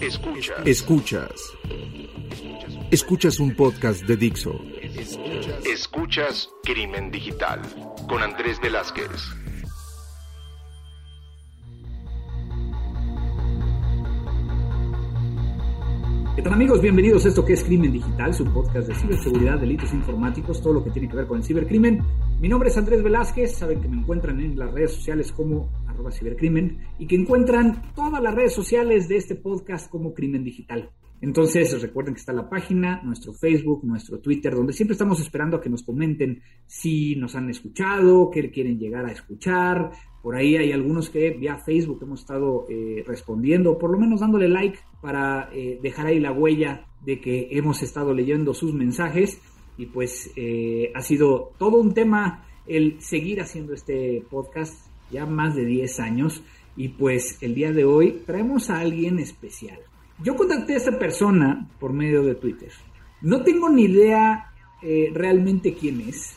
Escuchas. 0.00 0.64
Escuchas. 0.64 1.32
Escuchas 2.92 3.40
un 3.40 3.56
podcast 3.56 4.04
de 4.04 4.16
Dixo. 4.16 4.60
Escuchas 5.64 6.48
Crimen 6.62 7.10
Digital 7.10 7.60
con 8.08 8.22
Andrés 8.22 8.60
Velázquez. 8.60 9.10
¿Qué 16.36 16.42
tal 16.42 16.52
amigos? 16.52 16.80
Bienvenidos 16.80 17.24
a 17.24 17.28
esto 17.30 17.44
que 17.44 17.54
es 17.54 17.64
Crimen 17.64 17.90
Digital, 17.90 18.32
su 18.32 18.44
podcast 18.44 18.86
de 18.86 18.94
ciberseguridad, 18.94 19.58
delitos 19.58 19.92
informáticos, 19.92 20.62
todo 20.62 20.74
lo 20.74 20.84
que 20.84 20.90
tiene 20.90 21.08
que 21.08 21.16
ver 21.16 21.26
con 21.26 21.38
el 21.38 21.44
cibercrimen. 21.44 22.00
Mi 22.40 22.48
nombre 22.48 22.68
es 22.68 22.76
Andrés 22.76 23.02
Velázquez, 23.02 23.56
saben 23.56 23.80
que 23.80 23.88
me 23.88 23.96
encuentran 23.96 24.40
en 24.40 24.56
las 24.56 24.70
redes 24.70 24.94
sociales 24.94 25.32
como 25.32 25.68
arroba 25.98 26.12
cibercrimen 26.12 26.78
y 26.98 27.06
que 27.06 27.16
encuentran 27.16 27.92
todas 27.94 28.22
las 28.22 28.34
redes 28.34 28.54
sociales 28.54 29.08
de 29.08 29.16
este 29.16 29.34
podcast 29.34 29.90
como 29.90 30.14
Crimen 30.14 30.44
Digital. 30.44 30.90
Entonces 31.20 31.82
recuerden 31.82 32.14
que 32.14 32.20
está 32.20 32.32
la 32.32 32.48
página, 32.48 33.02
nuestro 33.02 33.32
Facebook, 33.32 33.84
nuestro 33.84 34.20
Twitter, 34.20 34.54
donde 34.54 34.72
siempre 34.72 34.92
estamos 34.92 35.20
esperando 35.20 35.56
a 35.56 35.60
que 35.60 35.68
nos 35.68 35.82
comenten 35.82 36.40
si 36.66 37.16
nos 37.16 37.34
han 37.34 37.50
escuchado, 37.50 38.30
qué 38.30 38.48
quieren 38.52 38.78
llegar 38.78 39.04
a 39.06 39.10
escuchar. 39.10 39.90
Por 40.22 40.36
ahí 40.36 40.56
hay 40.56 40.70
algunos 40.70 41.10
que 41.10 41.30
vía 41.30 41.58
Facebook 41.58 41.98
hemos 42.02 42.20
estado 42.20 42.66
eh, 42.68 43.02
respondiendo, 43.04 43.76
por 43.76 43.90
lo 43.90 43.98
menos 43.98 44.20
dándole 44.20 44.48
like 44.48 44.78
para 45.02 45.50
eh, 45.52 45.80
dejar 45.82 46.06
ahí 46.06 46.20
la 46.20 46.30
huella 46.30 46.86
de 47.04 47.20
que 47.20 47.48
hemos 47.50 47.82
estado 47.82 48.14
leyendo 48.14 48.54
sus 48.54 48.72
mensajes. 48.72 49.40
Y 49.76 49.86
pues 49.86 50.30
eh, 50.36 50.92
ha 50.94 51.00
sido 51.00 51.52
todo 51.58 51.78
un 51.80 51.94
tema 51.94 52.44
el 52.68 53.00
seguir 53.00 53.40
haciendo 53.40 53.72
este 53.72 54.22
podcast 54.30 54.87
ya 55.10 55.26
más 55.26 55.54
de 55.54 55.64
10 55.64 56.00
años. 56.00 56.42
Y 56.76 56.88
pues 56.88 57.38
el 57.42 57.54
día 57.54 57.72
de 57.72 57.84
hoy 57.84 58.22
traemos 58.24 58.70
a 58.70 58.80
alguien 58.80 59.18
especial. 59.18 59.78
Yo 60.22 60.36
contacté 60.36 60.74
a 60.74 60.78
esta 60.78 60.98
persona 60.98 61.68
por 61.78 61.92
medio 61.92 62.22
de 62.22 62.34
Twitter. 62.34 62.70
No 63.20 63.42
tengo 63.42 63.68
ni 63.68 63.84
idea 63.84 64.52
eh, 64.82 65.10
realmente 65.12 65.74
quién 65.74 66.00
es 66.02 66.36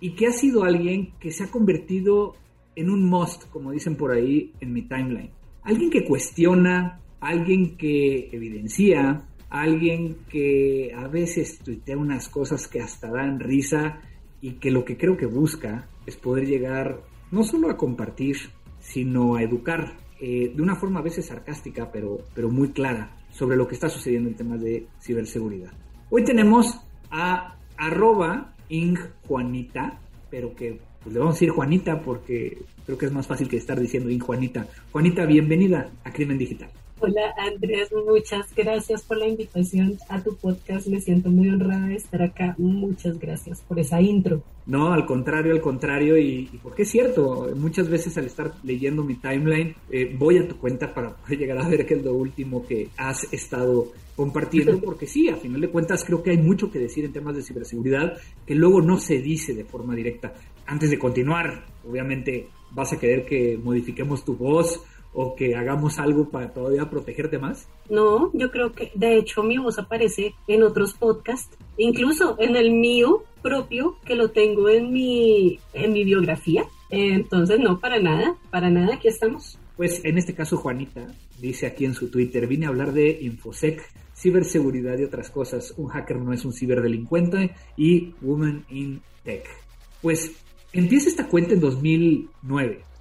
y 0.00 0.10
que 0.10 0.26
ha 0.26 0.32
sido 0.32 0.64
alguien 0.64 1.12
que 1.20 1.30
se 1.30 1.44
ha 1.44 1.50
convertido 1.50 2.34
en 2.74 2.90
un 2.90 3.04
must, 3.04 3.48
como 3.50 3.70
dicen 3.70 3.96
por 3.96 4.12
ahí 4.12 4.52
en 4.60 4.72
mi 4.72 4.82
timeline. 4.82 5.30
Alguien 5.62 5.90
que 5.90 6.04
cuestiona, 6.04 7.00
alguien 7.20 7.76
que 7.76 8.28
evidencia, 8.32 9.24
alguien 9.48 10.16
que 10.28 10.92
a 10.96 11.06
veces 11.08 11.58
tuitea 11.58 11.96
unas 11.96 12.28
cosas 12.28 12.66
que 12.66 12.80
hasta 12.80 13.10
dan 13.10 13.38
risa 13.38 14.00
y 14.40 14.52
que 14.52 14.70
lo 14.70 14.84
que 14.84 14.96
creo 14.96 15.16
que 15.16 15.26
busca 15.26 15.88
es 16.06 16.16
poder 16.16 16.46
llegar 16.46 17.02
no 17.32 17.42
solo 17.42 17.70
a 17.70 17.76
compartir, 17.76 18.36
sino 18.78 19.34
a 19.34 19.42
educar 19.42 19.96
eh, 20.20 20.52
de 20.54 20.62
una 20.62 20.76
forma 20.76 21.00
a 21.00 21.02
veces 21.02 21.26
sarcástica, 21.26 21.90
pero, 21.90 22.18
pero 22.34 22.48
muy 22.48 22.70
clara 22.70 23.16
sobre 23.30 23.56
lo 23.56 23.66
que 23.66 23.74
está 23.74 23.88
sucediendo 23.88 24.28
en 24.28 24.36
temas 24.36 24.60
de 24.60 24.86
ciberseguridad. 25.00 25.72
Hoy 26.10 26.24
tenemos 26.24 26.78
a 27.10 27.56
arroba 27.76 28.52
ingjuanita, 28.68 29.98
pero 30.30 30.54
que 30.54 30.78
pues, 31.02 31.14
le 31.14 31.18
vamos 31.18 31.34
a 31.34 31.36
decir 31.36 31.50
Juanita 31.50 32.02
porque 32.02 32.62
creo 32.84 32.98
que 32.98 33.06
es 33.06 33.12
más 33.12 33.26
fácil 33.26 33.48
que 33.48 33.56
estar 33.56 33.80
diciendo 33.80 34.10
injuanita. 34.10 34.66
Juanita, 34.92 35.24
bienvenida 35.24 35.90
a 36.04 36.12
Crimen 36.12 36.38
Digital. 36.38 36.70
Hola 37.04 37.34
Andrés, 37.36 37.90
muchas 38.06 38.54
gracias 38.54 39.02
por 39.02 39.16
la 39.16 39.26
invitación 39.26 39.98
a 40.08 40.22
tu 40.22 40.36
podcast. 40.36 40.86
Me 40.86 41.00
siento 41.00 41.30
muy 41.30 41.48
honrada 41.48 41.88
de 41.88 41.96
estar 41.96 42.22
acá. 42.22 42.54
Muchas 42.58 43.18
gracias 43.18 43.60
por 43.62 43.80
esa 43.80 44.00
intro. 44.00 44.44
No, 44.66 44.92
al 44.92 45.04
contrario, 45.04 45.52
al 45.52 45.60
contrario, 45.60 46.16
y, 46.16 46.60
porque 46.62 46.82
es 46.82 46.90
cierto, 46.90 47.50
muchas 47.56 47.88
veces 47.88 48.16
al 48.18 48.26
estar 48.26 48.52
leyendo 48.62 49.02
mi 49.02 49.16
timeline, 49.16 49.74
eh, 49.90 50.14
voy 50.16 50.38
a 50.38 50.46
tu 50.46 50.56
cuenta 50.58 50.94
para 50.94 51.16
poder 51.16 51.40
llegar 51.40 51.58
a 51.58 51.68
ver 51.68 51.84
qué 51.86 51.94
es 51.94 52.04
lo 52.04 52.14
último 52.14 52.64
que 52.64 52.90
has 52.96 53.32
estado 53.32 53.88
compartiendo, 54.14 54.80
porque 54.84 55.08
sí, 55.08 55.28
a 55.28 55.34
final 55.34 55.60
de 55.60 55.70
cuentas 55.70 56.04
creo 56.04 56.22
que 56.22 56.30
hay 56.30 56.38
mucho 56.38 56.70
que 56.70 56.78
decir 56.78 57.04
en 57.04 57.12
temas 57.12 57.34
de 57.34 57.42
ciberseguridad 57.42 58.16
que 58.46 58.54
luego 58.54 58.80
no 58.80 58.98
se 58.98 59.18
dice 59.18 59.54
de 59.54 59.64
forma 59.64 59.96
directa. 59.96 60.34
Antes 60.66 60.88
de 60.90 61.00
continuar, 61.00 61.66
obviamente 61.84 62.46
vas 62.70 62.92
a 62.92 62.98
querer 63.00 63.26
que 63.26 63.58
modifiquemos 63.60 64.24
tu 64.24 64.36
voz 64.36 64.80
o 65.14 65.34
que 65.34 65.54
hagamos 65.54 65.98
algo 65.98 66.28
para 66.28 66.52
todavía 66.52 66.88
protegerte 66.88 67.38
más? 67.38 67.68
No, 67.88 68.30
yo 68.32 68.50
creo 68.50 68.72
que 68.72 68.90
de 68.94 69.18
hecho 69.18 69.42
mi 69.42 69.58
voz 69.58 69.78
aparece 69.78 70.34
en 70.48 70.62
otros 70.62 70.94
podcasts, 70.94 71.56
incluso 71.76 72.36
en 72.38 72.56
el 72.56 72.72
mío 72.72 73.24
propio 73.42 73.96
que 74.04 74.14
lo 74.14 74.30
tengo 74.30 74.68
en 74.68 74.92
mi 74.92 75.58
en 75.72 75.92
mi 75.92 76.04
biografía. 76.04 76.64
Entonces 76.90 77.58
no 77.60 77.80
para 77.80 78.00
nada, 78.00 78.36
para 78.50 78.70
nada 78.70 78.94
aquí 78.94 79.08
estamos. 79.08 79.58
Pues 79.76 80.04
en 80.04 80.18
este 80.18 80.34
caso 80.34 80.56
Juanita 80.56 81.06
dice 81.38 81.66
aquí 81.66 81.84
en 81.84 81.94
su 81.94 82.08
Twitter, 82.08 82.46
vine 82.46 82.66
a 82.66 82.68
hablar 82.68 82.92
de 82.92 83.18
Infosec, 83.22 83.82
ciberseguridad 84.14 84.98
y 84.98 85.04
otras 85.04 85.30
cosas. 85.30 85.74
Un 85.76 85.88
hacker 85.88 86.18
no 86.18 86.32
es 86.32 86.44
un 86.44 86.52
ciberdelincuente 86.52 87.54
y 87.76 88.14
Woman 88.20 88.64
in 88.68 89.02
Tech. 89.24 89.44
Pues 90.00 90.32
empieza 90.72 91.08
esta 91.08 91.26
cuenta 91.26 91.54
en 91.54 91.60
2009 91.60 92.91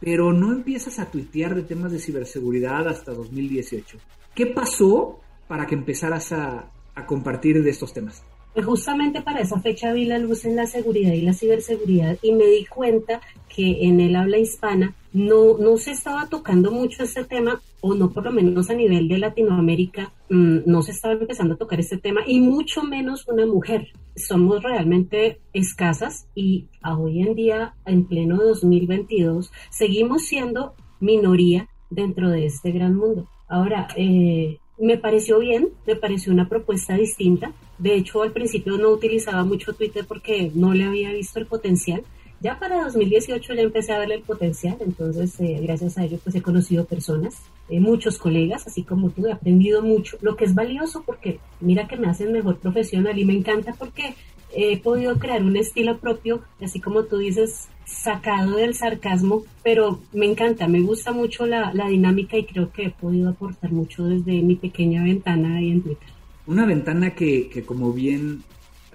pero 0.00 0.32
no 0.32 0.52
empiezas 0.52 0.98
a 0.98 1.10
tuitear 1.10 1.54
de 1.54 1.62
temas 1.62 1.92
de 1.92 1.98
ciberseguridad 1.98 2.86
hasta 2.88 3.12
2018. 3.12 3.98
¿Qué 4.34 4.46
pasó 4.46 5.20
para 5.46 5.66
que 5.66 5.74
empezaras 5.74 6.32
a, 6.32 6.70
compartir 7.06 7.62
de 7.62 7.70
estos 7.70 7.92
temas? 7.92 8.24
Pues 8.54 8.66
justamente 8.66 9.22
para 9.22 9.40
esa 9.40 9.60
fecha 9.60 9.92
vi 9.92 10.04
la 10.04 10.18
luz 10.18 10.44
en 10.44 10.56
la 10.56 10.66
seguridad 10.66 11.12
y 11.12 11.20
la 11.20 11.32
ciberseguridad 11.32 12.18
y 12.22 12.32
me 12.32 12.46
di 12.46 12.66
cuenta 12.66 13.20
que 13.48 13.84
en 13.84 14.00
el 14.00 14.16
habla 14.16 14.38
hispana 14.38 14.94
no, 15.12 15.58
no 15.58 15.76
se 15.76 15.92
estaba 15.92 16.26
tocando 16.28 16.70
mucho 16.70 17.02
este 17.02 17.24
tema, 17.24 17.60
o 17.80 17.94
no 17.94 18.10
por 18.10 18.24
lo 18.24 18.32
menos 18.32 18.70
a 18.70 18.74
nivel 18.74 19.08
de 19.08 19.18
Latinoamérica, 19.18 20.12
mm, 20.28 20.58
no 20.66 20.82
se 20.82 20.92
estaba 20.92 21.14
empezando 21.14 21.54
a 21.54 21.58
tocar 21.58 21.80
este 21.80 21.98
tema, 21.98 22.20
y 22.26 22.40
mucho 22.40 22.82
menos 22.82 23.26
una 23.28 23.46
mujer. 23.46 23.88
Somos 24.16 24.62
realmente 24.62 25.40
escasas 25.52 26.26
y 26.34 26.66
hoy 26.84 27.22
en 27.22 27.34
día, 27.34 27.74
en 27.86 28.04
pleno 28.04 28.36
2022, 28.36 29.52
seguimos 29.70 30.22
siendo 30.22 30.74
minoría 31.00 31.68
dentro 31.90 32.30
de 32.30 32.46
este 32.46 32.72
gran 32.72 32.94
mundo. 32.94 33.28
Ahora, 33.48 33.88
eh, 33.96 34.58
me 34.78 34.96
pareció 34.96 35.38
bien, 35.38 35.68
me 35.86 35.96
pareció 35.96 36.32
una 36.32 36.48
propuesta 36.48 36.94
distinta. 36.94 37.52
De 37.78 37.94
hecho, 37.94 38.22
al 38.22 38.32
principio 38.32 38.78
no 38.78 38.90
utilizaba 38.90 39.44
mucho 39.44 39.72
Twitter 39.72 40.04
porque 40.06 40.50
no 40.54 40.74
le 40.74 40.84
había 40.84 41.12
visto 41.12 41.38
el 41.38 41.46
potencial. 41.46 42.02
Ya 42.40 42.58
para 42.58 42.84
2018 42.84 43.54
ya 43.54 43.62
empecé 43.62 43.92
a 43.92 43.98
verle 43.98 44.16
el 44.16 44.22
potencial, 44.22 44.76
entonces 44.80 45.40
eh, 45.40 45.58
gracias 45.60 45.98
a 45.98 46.04
ello 46.04 46.18
pues 46.22 46.36
he 46.36 46.42
conocido 46.42 46.84
personas, 46.84 47.42
eh, 47.68 47.80
muchos 47.80 48.16
colegas, 48.16 48.64
así 48.66 48.84
como 48.84 49.10
tú, 49.10 49.26
he 49.26 49.32
aprendido 49.32 49.82
mucho, 49.82 50.18
lo 50.20 50.36
que 50.36 50.44
es 50.44 50.54
valioso 50.54 51.02
porque 51.04 51.40
mira 51.60 51.88
que 51.88 51.96
me 51.96 52.08
hacen 52.08 52.32
mejor 52.32 52.58
profesional 52.58 53.18
y 53.18 53.24
me 53.24 53.32
encanta 53.32 53.74
porque 53.76 54.14
he 54.54 54.78
podido 54.78 55.18
crear 55.18 55.42
un 55.42 55.56
estilo 55.56 55.98
propio, 55.98 56.42
así 56.62 56.80
como 56.80 57.04
tú 57.04 57.18
dices, 57.18 57.68
sacado 57.84 58.56
del 58.56 58.74
sarcasmo, 58.74 59.42
pero 59.64 60.00
me 60.12 60.26
encanta, 60.26 60.68
me 60.68 60.80
gusta 60.80 61.12
mucho 61.12 61.44
la, 61.44 61.72
la 61.74 61.88
dinámica 61.88 62.36
y 62.38 62.44
creo 62.44 62.70
que 62.70 62.86
he 62.86 62.90
podido 62.90 63.30
aportar 63.30 63.72
mucho 63.72 64.04
desde 64.04 64.42
mi 64.42 64.54
pequeña 64.54 65.02
ventana 65.02 65.56
ahí 65.56 65.72
en 65.72 65.82
Twitter. 65.82 66.08
Una 66.46 66.64
ventana 66.64 67.14
que, 67.14 67.48
que 67.48 67.64
como 67.64 67.92
bien 67.92 68.42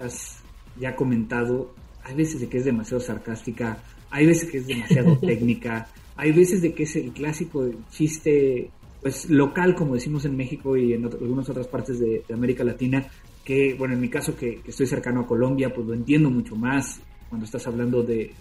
has 0.00 0.42
ya 0.80 0.96
comentado, 0.96 1.70
hay 2.04 2.14
veces 2.14 2.40
de 2.40 2.48
que 2.48 2.58
es 2.58 2.64
demasiado 2.64 3.00
sarcástica, 3.00 3.78
hay 4.10 4.26
veces 4.26 4.50
que 4.50 4.58
es 4.58 4.66
demasiado 4.66 5.18
técnica, 5.20 5.88
hay 6.16 6.32
veces 6.32 6.62
de 6.62 6.72
que 6.72 6.84
es 6.84 6.96
el 6.96 7.12
clásico 7.12 7.68
chiste 7.90 8.70
pues 9.00 9.28
local, 9.28 9.74
como 9.74 9.94
decimos 9.94 10.24
en 10.24 10.36
México 10.36 10.76
y 10.76 10.94
en 10.94 11.04
algunas 11.04 11.48
otras 11.50 11.66
partes 11.66 11.98
de, 11.98 12.24
América 12.32 12.64
Latina, 12.64 13.06
que, 13.44 13.74
bueno, 13.74 13.92
en 13.92 14.00
mi 14.00 14.08
caso 14.08 14.34
que, 14.34 14.62
estoy 14.66 14.86
cercano 14.86 15.20
a 15.20 15.26
Colombia, 15.26 15.74
pues 15.74 15.86
lo 15.86 15.92
entiendo 15.92 16.30
mucho 16.30 16.56
más 16.56 17.00
cuando 17.28 17.44
estás 17.44 17.66
hablando 17.66 18.02
de, 18.02 18.32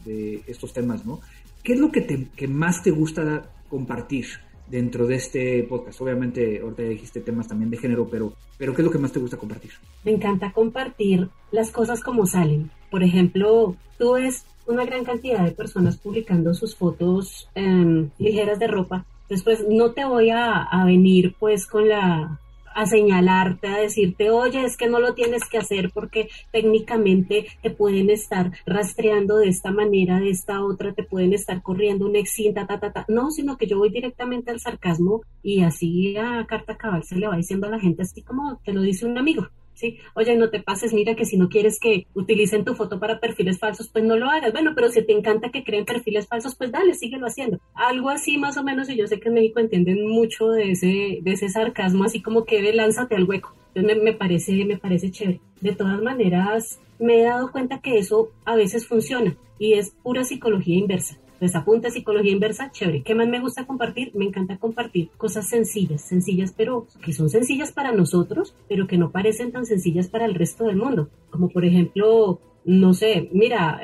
estos 0.47 0.71
temas, 0.71 1.05
¿no? 1.05 1.19
¿Qué 1.61 1.73
es 1.73 1.79
lo 1.79 1.91
que, 1.91 2.01
te, 2.01 2.27
que 2.35 2.47
más 2.47 2.81
te 2.81 2.91
gusta 2.91 3.49
compartir 3.69 4.25
dentro 4.67 5.07
de 5.07 5.15
este 5.15 5.63
podcast? 5.63 5.99
Obviamente, 6.01 6.59
ahorita 6.61 6.83
dijiste 6.83 7.21
temas 7.21 7.47
también 7.47 7.69
de 7.69 7.77
género, 7.77 8.07
pero, 8.09 8.33
pero 8.57 8.73
¿qué 8.73 8.81
es 8.81 8.85
lo 8.85 8.91
que 8.91 8.97
más 8.97 9.11
te 9.11 9.19
gusta 9.19 9.37
compartir? 9.37 9.71
Me 10.03 10.11
encanta 10.11 10.51
compartir 10.51 11.29
las 11.51 11.71
cosas 11.71 12.01
como 12.01 12.25
salen. 12.25 12.71
Por 12.89 13.03
ejemplo, 13.03 13.75
tú 13.97 14.13
ves 14.13 14.45
una 14.67 14.85
gran 14.85 15.03
cantidad 15.03 15.43
de 15.43 15.51
personas 15.51 15.97
publicando 15.97 16.53
sus 16.53 16.75
fotos 16.75 17.49
em, 17.55 18.09
ligeras 18.17 18.59
de 18.59 18.67
ropa. 18.67 19.05
Después 19.29 19.65
no 19.67 19.91
te 19.91 20.05
voy 20.05 20.29
a, 20.29 20.67
venir 20.85 21.35
pues 21.39 21.65
con 21.65 21.87
la 21.87 22.39
a 22.75 22.85
señalarte, 22.85 23.67
a 23.67 23.77
decirte, 23.77 24.29
oye, 24.29 24.63
es 24.65 24.77
que 24.77 24.87
no 24.87 24.99
lo 24.99 25.13
tienes 25.13 25.43
que 25.49 25.57
hacer 25.57 25.91
porque 25.93 26.29
técnicamente 26.51 27.47
te 27.61 27.69
pueden 27.69 28.09
estar 28.09 28.51
rastreando 28.65 29.37
de 29.37 29.49
esta 29.49 29.71
manera, 29.71 30.19
de 30.19 30.29
esta 30.29 30.63
otra, 30.63 30.93
te 30.93 31.03
pueden 31.03 31.33
estar 31.33 31.61
corriendo 31.61 32.05
un 32.05 32.15
exin, 32.15 32.53
ta, 32.53 32.67
ta, 32.67 32.79
ta, 32.79 32.91
ta. 32.91 33.05
No, 33.07 33.31
sino 33.31 33.57
que 33.57 33.67
yo 33.67 33.77
voy 33.77 33.89
directamente 33.89 34.51
al 34.51 34.59
sarcasmo 34.59 35.21
y 35.41 35.61
así 35.61 36.17
a 36.17 36.45
carta 36.47 36.77
cabal 36.77 37.03
se 37.03 37.15
le 37.15 37.27
va 37.27 37.37
diciendo 37.37 37.67
a 37.67 37.71
la 37.71 37.79
gente 37.79 38.03
así 38.03 38.21
como 38.21 38.59
te 38.63 38.73
lo 38.73 38.81
dice 38.81 39.05
un 39.05 39.17
amigo. 39.17 39.47
¿Sí? 39.73 39.97
Oye, 40.15 40.35
no 40.35 40.49
te 40.49 40.61
pases, 40.61 40.93
mira 40.93 41.15
que 41.15 41.25
si 41.25 41.37
no 41.37 41.49
quieres 41.49 41.79
que 41.79 42.07
utilicen 42.13 42.63
tu 42.63 42.75
foto 42.75 42.99
para 42.99 43.19
perfiles 43.19 43.59
falsos, 43.59 43.89
pues 43.89 44.03
no 44.03 44.15
lo 44.15 44.29
hagas. 44.29 44.51
Bueno, 44.51 44.71
pero 44.75 44.89
si 44.89 45.03
te 45.05 45.13
encanta 45.13 45.49
que 45.49 45.63
creen 45.63 45.85
perfiles 45.85 46.27
falsos, 46.27 46.55
pues 46.55 46.71
dale, 46.71 46.93
síguelo 46.93 47.27
haciendo. 47.27 47.59
Algo 47.73 48.09
así 48.09 48.37
más 48.37 48.57
o 48.57 48.63
menos, 48.63 48.89
y 48.89 48.95
yo 48.95 49.07
sé 49.07 49.19
que 49.19 49.29
en 49.29 49.35
México 49.35 49.59
entienden 49.59 50.07
mucho 50.07 50.49
de 50.49 50.71
ese, 50.71 51.19
de 51.21 51.31
ese 51.31 51.49
sarcasmo, 51.49 52.03
así 52.03 52.21
como 52.21 52.45
que 52.45 52.61
de 52.61 52.73
lánzate 52.73 53.15
al 53.15 53.25
hueco. 53.25 53.53
Entonces 53.73 53.97
me, 53.97 54.11
me, 54.11 54.13
parece, 54.17 54.65
me 54.65 54.77
parece 54.77 55.11
chévere. 55.11 55.39
De 55.61 55.73
todas 55.73 56.01
maneras, 56.01 56.79
me 56.99 57.19
he 57.19 57.23
dado 57.23 57.51
cuenta 57.51 57.79
que 57.79 57.97
eso 57.97 58.31
a 58.45 58.55
veces 58.55 58.87
funciona 58.87 59.35
y 59.59 59.73
es 59.73 59.91
pura 60.03 60.23
psicología 60.23 60.77
inversa. 60.77 61.17
Entonces 61.33 61.55
apunta 61.55 61.89
psicología 61.89 62.31
inversa, 62.31 62.71
chévere. 62.71 63.03
¿Qué 63.03 63.15
más 63.15 63.27
me 63.27 63.39
gusta 63.39 63.65
compartir? 63.65 64.11
Me 64.15 64.25
encanta 64.25 64.57
compartir 64.57 65.09
cosas 65.17 65.47
sencillas, 65.49 66.01
sencillas, 66.01 66.53
pero 66.55 66.87
que 67.03 67.13
son 67.13 67.29
sencillas 67.29 67.71
para 67.71 67.91
nosotros, 67.91 68.55
pero 68.69 68.87
que 68.87 68.97
no 68.97 69.11
parecen 69.11 69.51
tan 69.51 69.65
sencillas 69.65 70.07
para 70.07 70.25
el 70.25 70.35
resto 70.35 70.65
del 70.65 70.77
mundo. 70.77 71.09
Como 71.29 71.49
por 71.49 71.65
ejemplo, 71.65 72.39
no 72.65 72.93
sé, 72.93 73.29
mira, 73.33 73.81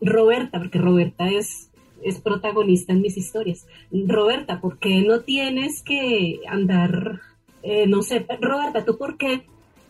Roberta, 0.00 0.58
porque 0.58 0.78
Roberta 0.78 1.28
es, 1.28 1.70
es 2.02 2.20
protagonista 2.20 2.92
en 2.92 3.02
mis 3.02 3.16
historias. 3.16 3.66
Roberta, 3.92 4.60
¿por 4.60 4.78
qué 4.78 5.02
no 5.02 5.20
tienes 5.20 5.82
que 5.82 6.40
andar, 6.48 7.20
eh, 7.62 7.86
no 7.86 8.02
sé, 8.02 8.26
Roberta, 8.40 8.84
¿tú 8.84 8.96
por 8.98 9.16
qué 9.16 9.42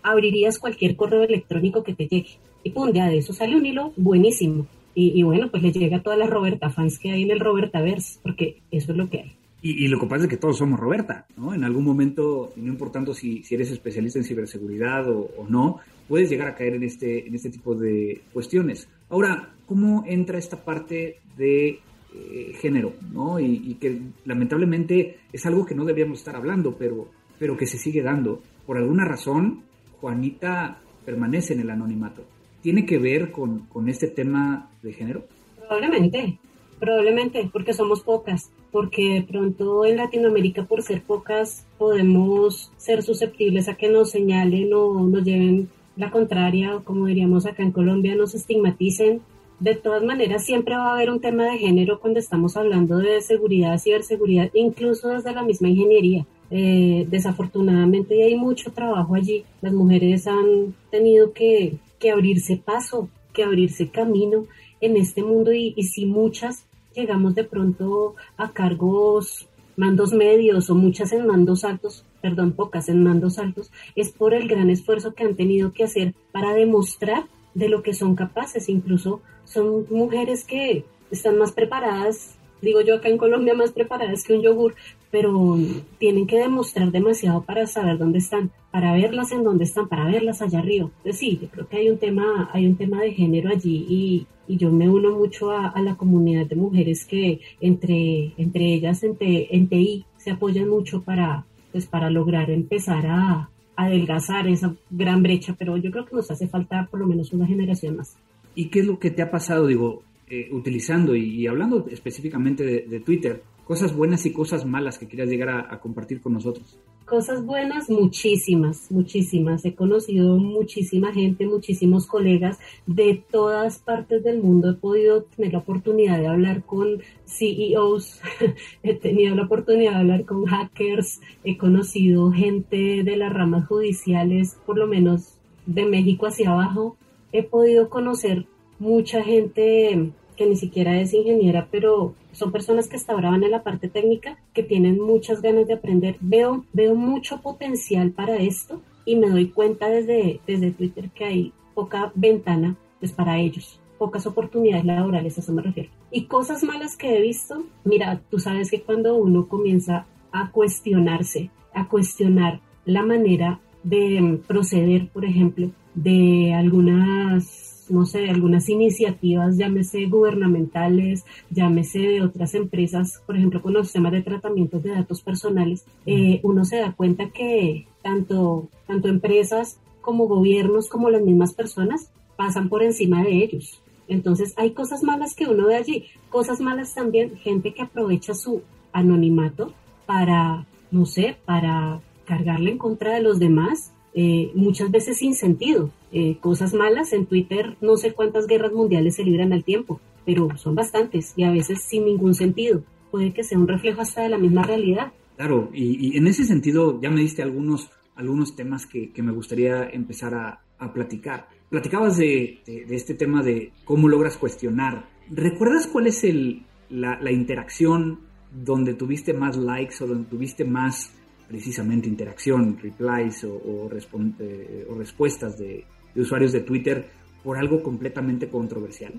abrirías 0.03 0.59
cualquier 0.59 0.97
correo 0.97 1.23
electrónico 1.23 1.83
que 1.83 1.95
te 1.95 2.07
llegue? 2.07 2.39
Y 2.63 2.71
pum, 2.71 2.93
ya 2.93 3.09
de 3.09 3.19
eso 3.19 3.33
sale 3.33 3.57
un 3.57 3.65
hilo 3.65 3.93
buenísimo. 3.97 4.67
Y, 4.99 5.23
bueno, 5.25 5.51
pues 5.51 5.63
le 5.63 5.73
llega 5.73 5.99
a 5.99 6.03
todas 6.03 6.19
las 6.19 6.31
Roberta 6.31 6.71
fans 6.71 6.99
que 6.99 7.11
hay 7.11 7.23
en 7.23 7.31
el 7.31 7.39
Robertaverse, 7.39 8.19
porque 8.23 8.63
eso 8.71 8.93
es 8.93 8.99
lo 8.99 9.11
que 9.11 9.21
hay. 9.21 9.37
Y, 9.61 9.89
lo 9.89 10.01
que 10.01 10.07
pasa 10.07 10.25
es 10.25 10.31
que 10.31 10.39
todos 10.39 10.57
somos 10.57 10.81
Roberta, 10.81 11.27
¿no? 11.37 11.53
En 11.53 11.65
algún 11.65 11.85
momento, 11.85 12.55
no 12.57 12.73
importando 12.73 13.13
si, 13.13 13.43
si 13.43 13.57
eres 13.57 13.71
especialista 13.71 14.19
en 14.19 14.25
ciberseguridad 14.25 15.07
o, 15.11 15.47
no, 15.51 15.81
puedes 16.09 16.31
llegar 16.31 16.49
a 16.49 16.55
caer 16.55 16.77
en 16.77 16.85
este, 16.85 17.29
en 17.29 17.35
este 17.35 17.51
tipo 17.51 17.75
de 17.75 18.23
cuestiones. 18.33 18.89
Ahora, 19.11 19.51
¿cómo 19.67 20.03
entra 20.07 20.39
esta 20.39 20.65
parte 20.65 21.19
de 21.37 21.79
eh, 22.15 22.53
género, 22.59 22.95
¿no? 23.13 23.39
Y, 23.39 23.75
que 23.75 24.01
lamentablemente 24.25 25.19
es 25.31 25.45
algo 25.45 25.67
que 25.67 25.75
no 25.75 25.85
debíamos 25.85 26.21
estar 26.21 26.37
hablando, 26.37 26.75
pero, 26.75 27.11
pero 27.39 27.55
que 27.55 27.67
se 27.67 27.77
sigue 27.77 28.01
dando. 28.01 28.41
Por 28.65 28.79
alguna 28.79 29.05
razón, 29.05 29.65
Juanita 30.01 30.81
permanece 31.05 31.53
en 31.53 31.61
el 31.61 31.69
anonimato 31.69 32.36
tiene 32.67 32.85
que 32.85 32.99
ver 32.99 33.31
con, 33.31 33.61
con 33.67 33.89
este 33.89 34.09
tema 34.09 34.69
de 34.83 34.93
género? 34.93 35.23
Probablemente, 35.57 36.37
probablemente, 36.81 37.49
porque 37.53 37.73
somos 37.73 38.01
pocas, 38.01 38.51
porque 38.73 39.15
de 39.15 39.23
pronto 39.23 39.87
en 39.87 39.97
Latinoamérica 39.97 40.65
por 40.65 40.83
ser 40.83 41.01
pocas 41.03 41.65
podemos 41.79 42.73
ser 42.77 43.05
susceptibles 43.05 43.69
a 43.69 43.77
que 43.77 43.89
nos 43.89 44.11
señalen 44.11 44.75
o 44.75 45.07
nos 45.07 45.23
lleven 45.23 45.69
la 45.95 46.11
contraria, 46.11 46.75
o 46.75 46.83
como 46.83 47.07
diríamos 47.07 47.47
acá 47.47 47.63
en 47.63 47.71
Colombia, 47.71 48.17
nos 48.17 48.35
estigmaticen. 48.35 49.21
De 49.61 49.77
todas 49.77 50.03
maneras, 50.03 50.45
siempre 50.45 50.75
va 50.75 50.91
a 50.91 50.95
haber 50.97 51.11
un 51.11 51.21
tema 51.21 51.45
de 51.45 51.59
género 51.59 52.01
cuando 52.01 52.19
estamos 52.19 52.57
hablando 52.57 52.99
de 52.99 53.21
seguridad, 53.21 53.79
ciberseguridad, 53.79 54.51
incluso 54.55 55.11
desde 55.11 55.33
la 55.33 55.45
misma 55.45 55.69
ingeniería. 55.69 56.27
Eh, 56.51 57.07
desafortunadamente 57.09 58.25
hay 58.25 58.35
mucho 58.35 58.73
trabajo 58.73 59.15
allí. 59.15 59.45
Las 59.63 59.73
mujeres 59.73 60.27
han 60.27 60.75
tenido 60.91 61.33
que 61.33 61.79
que 61.99 62.11
abrirse 62.11 62.57
paso, 62.57 63.09
que 63.33 63.45
abrirse 63.45 63.91
camino 63.91 64.47
en 64.81 64.97
este 64.97 65.23
mundo 65.23 65.53
y, 65.53 65.75
si 65.83 66.07
muchas 66.07 66.67
llegamos 66.95 67.35
de 67.35 67.45
pronto 67.45 68.15
a 68.37 68.53
cargos, 68.53 69.49
mandos 69.77 70.13
medios 70.13 70.71
o 70.71 70.75
muchas 70.75 71.13
en 71.13 71.27
mandos 71.27 71.65
altos, 71.65 72.05
perdón, 72.23 72.53
pocas 72.53 72.89
en 72.89 73.03
mandos 73.05 73.39
altos, 73.39 73.71
es 73.95 74.11
por 74.11 74.35
el 74.35 74.49
gran 74.49 74.71
esfuerzo 74.71 75.15
que 75.15 75.25
han 75.25 75.37
tenido 75.37 75.73
que 75.73 75.85
hacer 75.85 76.15
para 76.33 76.55
demostrar 76.55 77.25
de 77.55 77.69
lo 77.69 77.83
que 77.83 77.93
son 77.93 78.15
capaces. 78.17 78.69
Incluso 78.69 79.21
son 79.45 79.87
mujeres 79.91 80.45
que 80.45 80.85
están 81.11 81.39
más 81.39 81.53
preparadas, 81.53 82.37
digo 82.63 82.81
yo 82.81 82.97
acá 82.97 83.09
en 83.09 83.19
Colombia, 83.19 83.55
más 83.55 83.73
preparadas 83.73 84.25
que 84.25 84.33
un 84.33 84.43
yogur 84.43 84.75
pero 85.11 85.59
tienen 85.99 86.27
que 86.27 86.39
demostrar 86.39 86.91
demasiado 86.91 87.43
para 87.43 87.67
saber 87.67 87.99
dónde 87.99 88.19
están, 88.19 88.51
para 88.71 88.93
verlas 88.93 89.33
en 89.33 89.45
dónde 89.45 89.65
están, 89.65 89.89
para 89.89 90.05
verlas 90.05 90.43
allá 90.43 90.59
arriba. 90.59 90.91
Entonces 90.99 91.19
sí, 91.19 91.39
yo 91.41 91.49
creo 91.49 91.69
que 91.69 91.77
hay 91.79 91.91
un 91.91 91.99
tema, 91.99 92.51
hay 92.53 92.67
un 92.67 92.77
tema 92.77 93.01
de 93.01 93.13
género 93.13 93.51
allí 93.51 93.87
y, 93.89 94.27
y 94.49 94.57
yo 94.57 94.71
me 94.71 94.89
uno 94.89 95.17
mucho 95.17 95.51
a, 95.51 95.81
la 95.81 95.97
comunidad 95.97 96.47
de 96.47 96.57
mujeres 96.57 97.05
que 97.05 97.41
entre, 97.61 98.33
entre 98.37 98.75
ellas 98.75 99.03
en, 99.03 99.17
en 99.21 99.69
TI 99.69 100.05
se 100.17 100.33
apoyan 100.33 100.69
mucho 100.69 101.03
para, 101.03 101.47
pues, 101.73 101.87
para 101.87 102.11
lograr 102.11 102.51
empezar 102.51 103.07
a, 103.07 103.51
adelgazar 103.77 104.49
esa 104.49 104.75
gran 104.91 105.23
brecha, 105.23 105.55
pero 105.59 105.77
yo 105.77 105.91
creo 105.91 106.07
que 106.07 106.17
nos 106.17 106.31
hace 106.31 106.49
falta 106.49 106.89
por 106.91 106.99
lo 106.99 107.07
menos 107.07 107.33
una 107.35 107.47
generación 107.47 107.97
más. 107.97 108.17
¿Y 108.55 108.69
qué 108.71 108.81
es 108.81 108.87
lo 108.87 108.99
que 108.99 109.11
te 109.11 109.21
ha 109.21 109.31
pasado, 109.31 109.67
digo, 109.67 110.03
eh, 110.29 110.49
utilizando 110.51 111.15
y, 111.15 111.47
hablando 111.47 111.87
específicamente 111.91 112.87
de 112.89 113.01
Twitter? 113.01 113.43
Cosas 113.67 113.97
buenas 113.97 114.25
y 114.27 114.33
cosas 114.33 114.65
malas 114.65 114.97
que 114.97 115.09
quieras 115.09 115.29
llegar 115.29 115.49
a, 115.49 115.81
compartir 115.81 116.21
con 116.21 116.33
nosotros. 116.33 116.79
Cosas 117.05 117.45
buenas, 117.45 117.91
muchísimas, 117.91 118.93
muchísimas. 118.93 119.65
He 119.65 119.75
conocido 119.75 120.37
muchísima 120.37 121.13
gente, 121.13 121.47
muchísimos 121.47 122.07
colegas 122.07 122.61
de 122.87 123.25
todas 123.29 123.79
partes 123.79 124.23
del 124.23 124.41
mundo. 124.41 124.71
He 124.71 124.75
podido 124.75 125.25
tener 125.25 125.53
la 125.53 125.59
oportunidad 125.59 126.19
de 126.21 126.29
hablar 126.29 126.63
con 126.63 127.03
CEOs, 127.27 128.21
he 128.85 128.95
tenido 128.95 129.35
la 129.35 129.47
oportunidad 129.47 129.95
de 129.95 129.99
hablar 129.99 130.25
con 130.25 130.45
hackers, 130.45 131.21
he 131.43 131.59
conocido 131.59 132.31
gente 132.31 133.03
de 133.03 133.17
las 133.17 133.33
ramas 133.33 133.67
judiciales, 133.67 134.59
por 134.65 134.79
lo 134.79 134.87
menos 134.87 135.39
de 135.67 135.87
México 135.87 136.27
hacia 136.27 136.51
abajo. 136.51 136.97
He 137.33 137.43
podido 137.43 137.89
conocer 137.91 138.47
mucha 138.79 139.25
gente 139.25 140.13
que 140.37 140.47
ni 140.47 140.57
siquiera 140.57 141.01
es 141.01 141.15
ingeniera, 141.15 141.69
pero 141.71 142.15
son 142.33 142.53
personas 142.53 142.89
que 142.89 142.97
hasta 142.97 143.15
en 143.15 143.51
la 143.51 143.63
parte 143.63 143.89
técnica, 143.89 144.39
que 144.53 144.63
tienen 144.63 145.01
muchas 145.01 145.43
ganas 145.43 145.67
de 145.67 145.75
aprender. 145.75 146.17
Veo, 146.21 146.65
veo 146.73 146.95
mucho 146.95 147.41
potencial 147.41 148.11
para 148.13 148.37
esto 148.37 148.81
y 149.05 149.17
me 149.17 149.31
doy 149.31 149.49
cuenta 149.49 149.89
desde, 149.89 150.41
desde 150.47 150.71
Twitter 150.71 151.11
que 151.11 151.25
hay 151.25 151.53
poca 151.75 152.13
ventana 152.15 152.77
pues, 153.01 153.13
para 153.13 153.39
ellos, 153.39 153.81
pocas 153.99 154.27
oportunidades 154.27 154.85
laborales, 154.85 155.39
a 155.39 155.41
eso 155.41 155.53
me 155.53 155.63
refiero. 155.63 155.91
Y 156.11 156.25
cosas 156.25 156.63
malas 156.63 156.97
que 156.97 157.17
he 157.17 157.21
visto, 157.21 157.65
mira, 157.85 158.21
tú 158.31 158.39
sabes 158.39 158.71
que 158.71 158.83
cuando 158.83 159.17
uno 159.17 159.49
comienza 159.49 160.07
a 160.33 160.51
cuestionarse, 160.51 161.51
a 161.75 161.89
cuestionar 161.89 162.61
la 162.85 163.03
manera 163.03 163.61
de 163.83 164.41
proceder, 164.47 165.09
por 165.09 165.25
ejemplo, 165.25 165.71
de 165.95 166.53
algunas 166.55 167.66
no 167.91 168.07
sé, 168.07 168.29
algunas 168.31 168.69
iniciativas, 168.69 169.57
llámese 169.57 170.07
gubernamentales, 170.07 171.25
llámese 171.51 172.01
de 172.01 172.23
otras 172.23 172.55
empresas, 172.55 173.23
por 173.27 173.37
ejemplo, 173.37 173.63
con 173.63 173.73
los 173.73 173.93
temas 173.93 174.13
de 174.13 174.23
tratamiento 174.23 174.81
de 174.81 174.91
datos 174.91 175.23
personales, 175.23 175.85
eh, 176.07 176.41
uno 176.43 176.65
se 176.65 176.77
da 176.77 176.93
cuenta 176.93 177.31
que 177.31 177.87
tanto, 178.03 178.69
tanto 178.87 179.09
empresas 179.09 179.79
como 180.01 180.29
gobiernos, 180.29 180.89
como 180.89 181.11
las 181.11 181.23
mismas 181.23 181.55
personas, 181.55 182.11
pasan 182.37 182.69
por 182.69 182.83
encima 182.83 183.23
de 183.23 183.43
ellos. 183.43 183.83
Entonces 184.09 184.55
hay 184.57 184.71
cosas 184.71 185.03
malas 185.03 185.35
que 185.35 185.47
uno 185.47 185.67
ve 185.67 185.77
allí, 185.77 186.05
cosas 186.31 186.61
malas 186.61 186.95
también, 186.95 187.37
gente 187.37 187.75
que 187.75 187.83
aprovecha 187.83 188.35
su 188.35 188.63
anonimato 188.93 189.73
para, 190.07 190.67
no 190.91 191.07
sé, 191.07 191.37
para 191.45 192.01
cargarle 192.25 192.73
en 192.73 192.79
contra 192.79 193.15
de 193.15 193.23
los 193.23 193.39
demás, 193.39 193.93
eh, 194.15 194.51
muchas 194.55 194.91
veces 194.91 195.19
sin 195.19 195.35
sentido. 195.35 195.91
Eh, 196.19 196.39
cosas 196.41 196.73
malas 196.73 197.13
en 197.13 197.27
Twitter, 197.27 197.77
no 197.83 197.99
sé 197.99 198.15
cuántas 198.15 198.47
guerras 198.47 198.73
mundiales 198.73 199.17
se 199.17 199.23
libran 199.23 199.53
al 199.53 199.65
tiempo, 199.65 200.01
pero 200.25 200.49
son 200.57 200.75
bastantes 200.75 201.35
y 201.37 201.45
a 201.45 201.51
veces 201.51 201.83
sin 201.83 202.07
ningún 202.07 202.33
sentido. 202.33 202.83
Puede 203.11 203.35
que 203.35 203.45
sea 203.45 203.59
un 203.59 203.69
reflejo 203.69 204.01
hasta 204.01 204.23
de 204.23 204.31
la 204.31 204.39
misma 204.39 204.63
realidad. 204.63 205.13
Claro, 205.37 205.69
y, 205.75 206.17
en 206.17 206.27
ese 206.27 206.45
sentido 206.45 206.99
ya 207.03 207.11
me 207.11 207.21
diste 207.21 207.43
algunos, 207.43 207.91
algunos 208.15 208.57
temas 208.57 208.87
que, 208.87 209.13
me 209.23 209.31
gustaría 209.31 209.91
empezar 209.91 210.35
a, 210.35 210.93
platicar. 210.95 211.49
Platicabas 211.69 212.17
de, 212.17 212.63
este 212.65 213.13
tema 213.13 213.43
de 213.43 213.73
cómo 213.85 214.09
logras 214.09 214.39
cuestionar. 214.39 215.11
¿Recuerdas 215.31 215.87
cuál 215.87 216.07
es 216.07 216.25
el, 216.25 216.63
la, 216.89 217.21
la 217.21 217.31
interacción 217.31 218.21
donde 218.51 218.95
tuviste 218.95 219.35
más 219.35 219.59
likes 219.59 220.03
o 220.03 220.07
donde 220.07 220.31
tuviste 220.31 220.65
más 220.65 221.13
precisamente 221.49 222.09
interacción, 222.09 222.79
replies 222.79 223.45
o, 223.45 223.91
eh, 223.91 224.87
respuestas 224.97 225.59
de, 225.59 225.85
usuarios 226.21 226.53
de 226.53 226.61
Twitter 226.61 227.07
por 227.43 227.59
algo 227.59 227.83
completamente 227.83 228.49
controversial? 228.49 229.13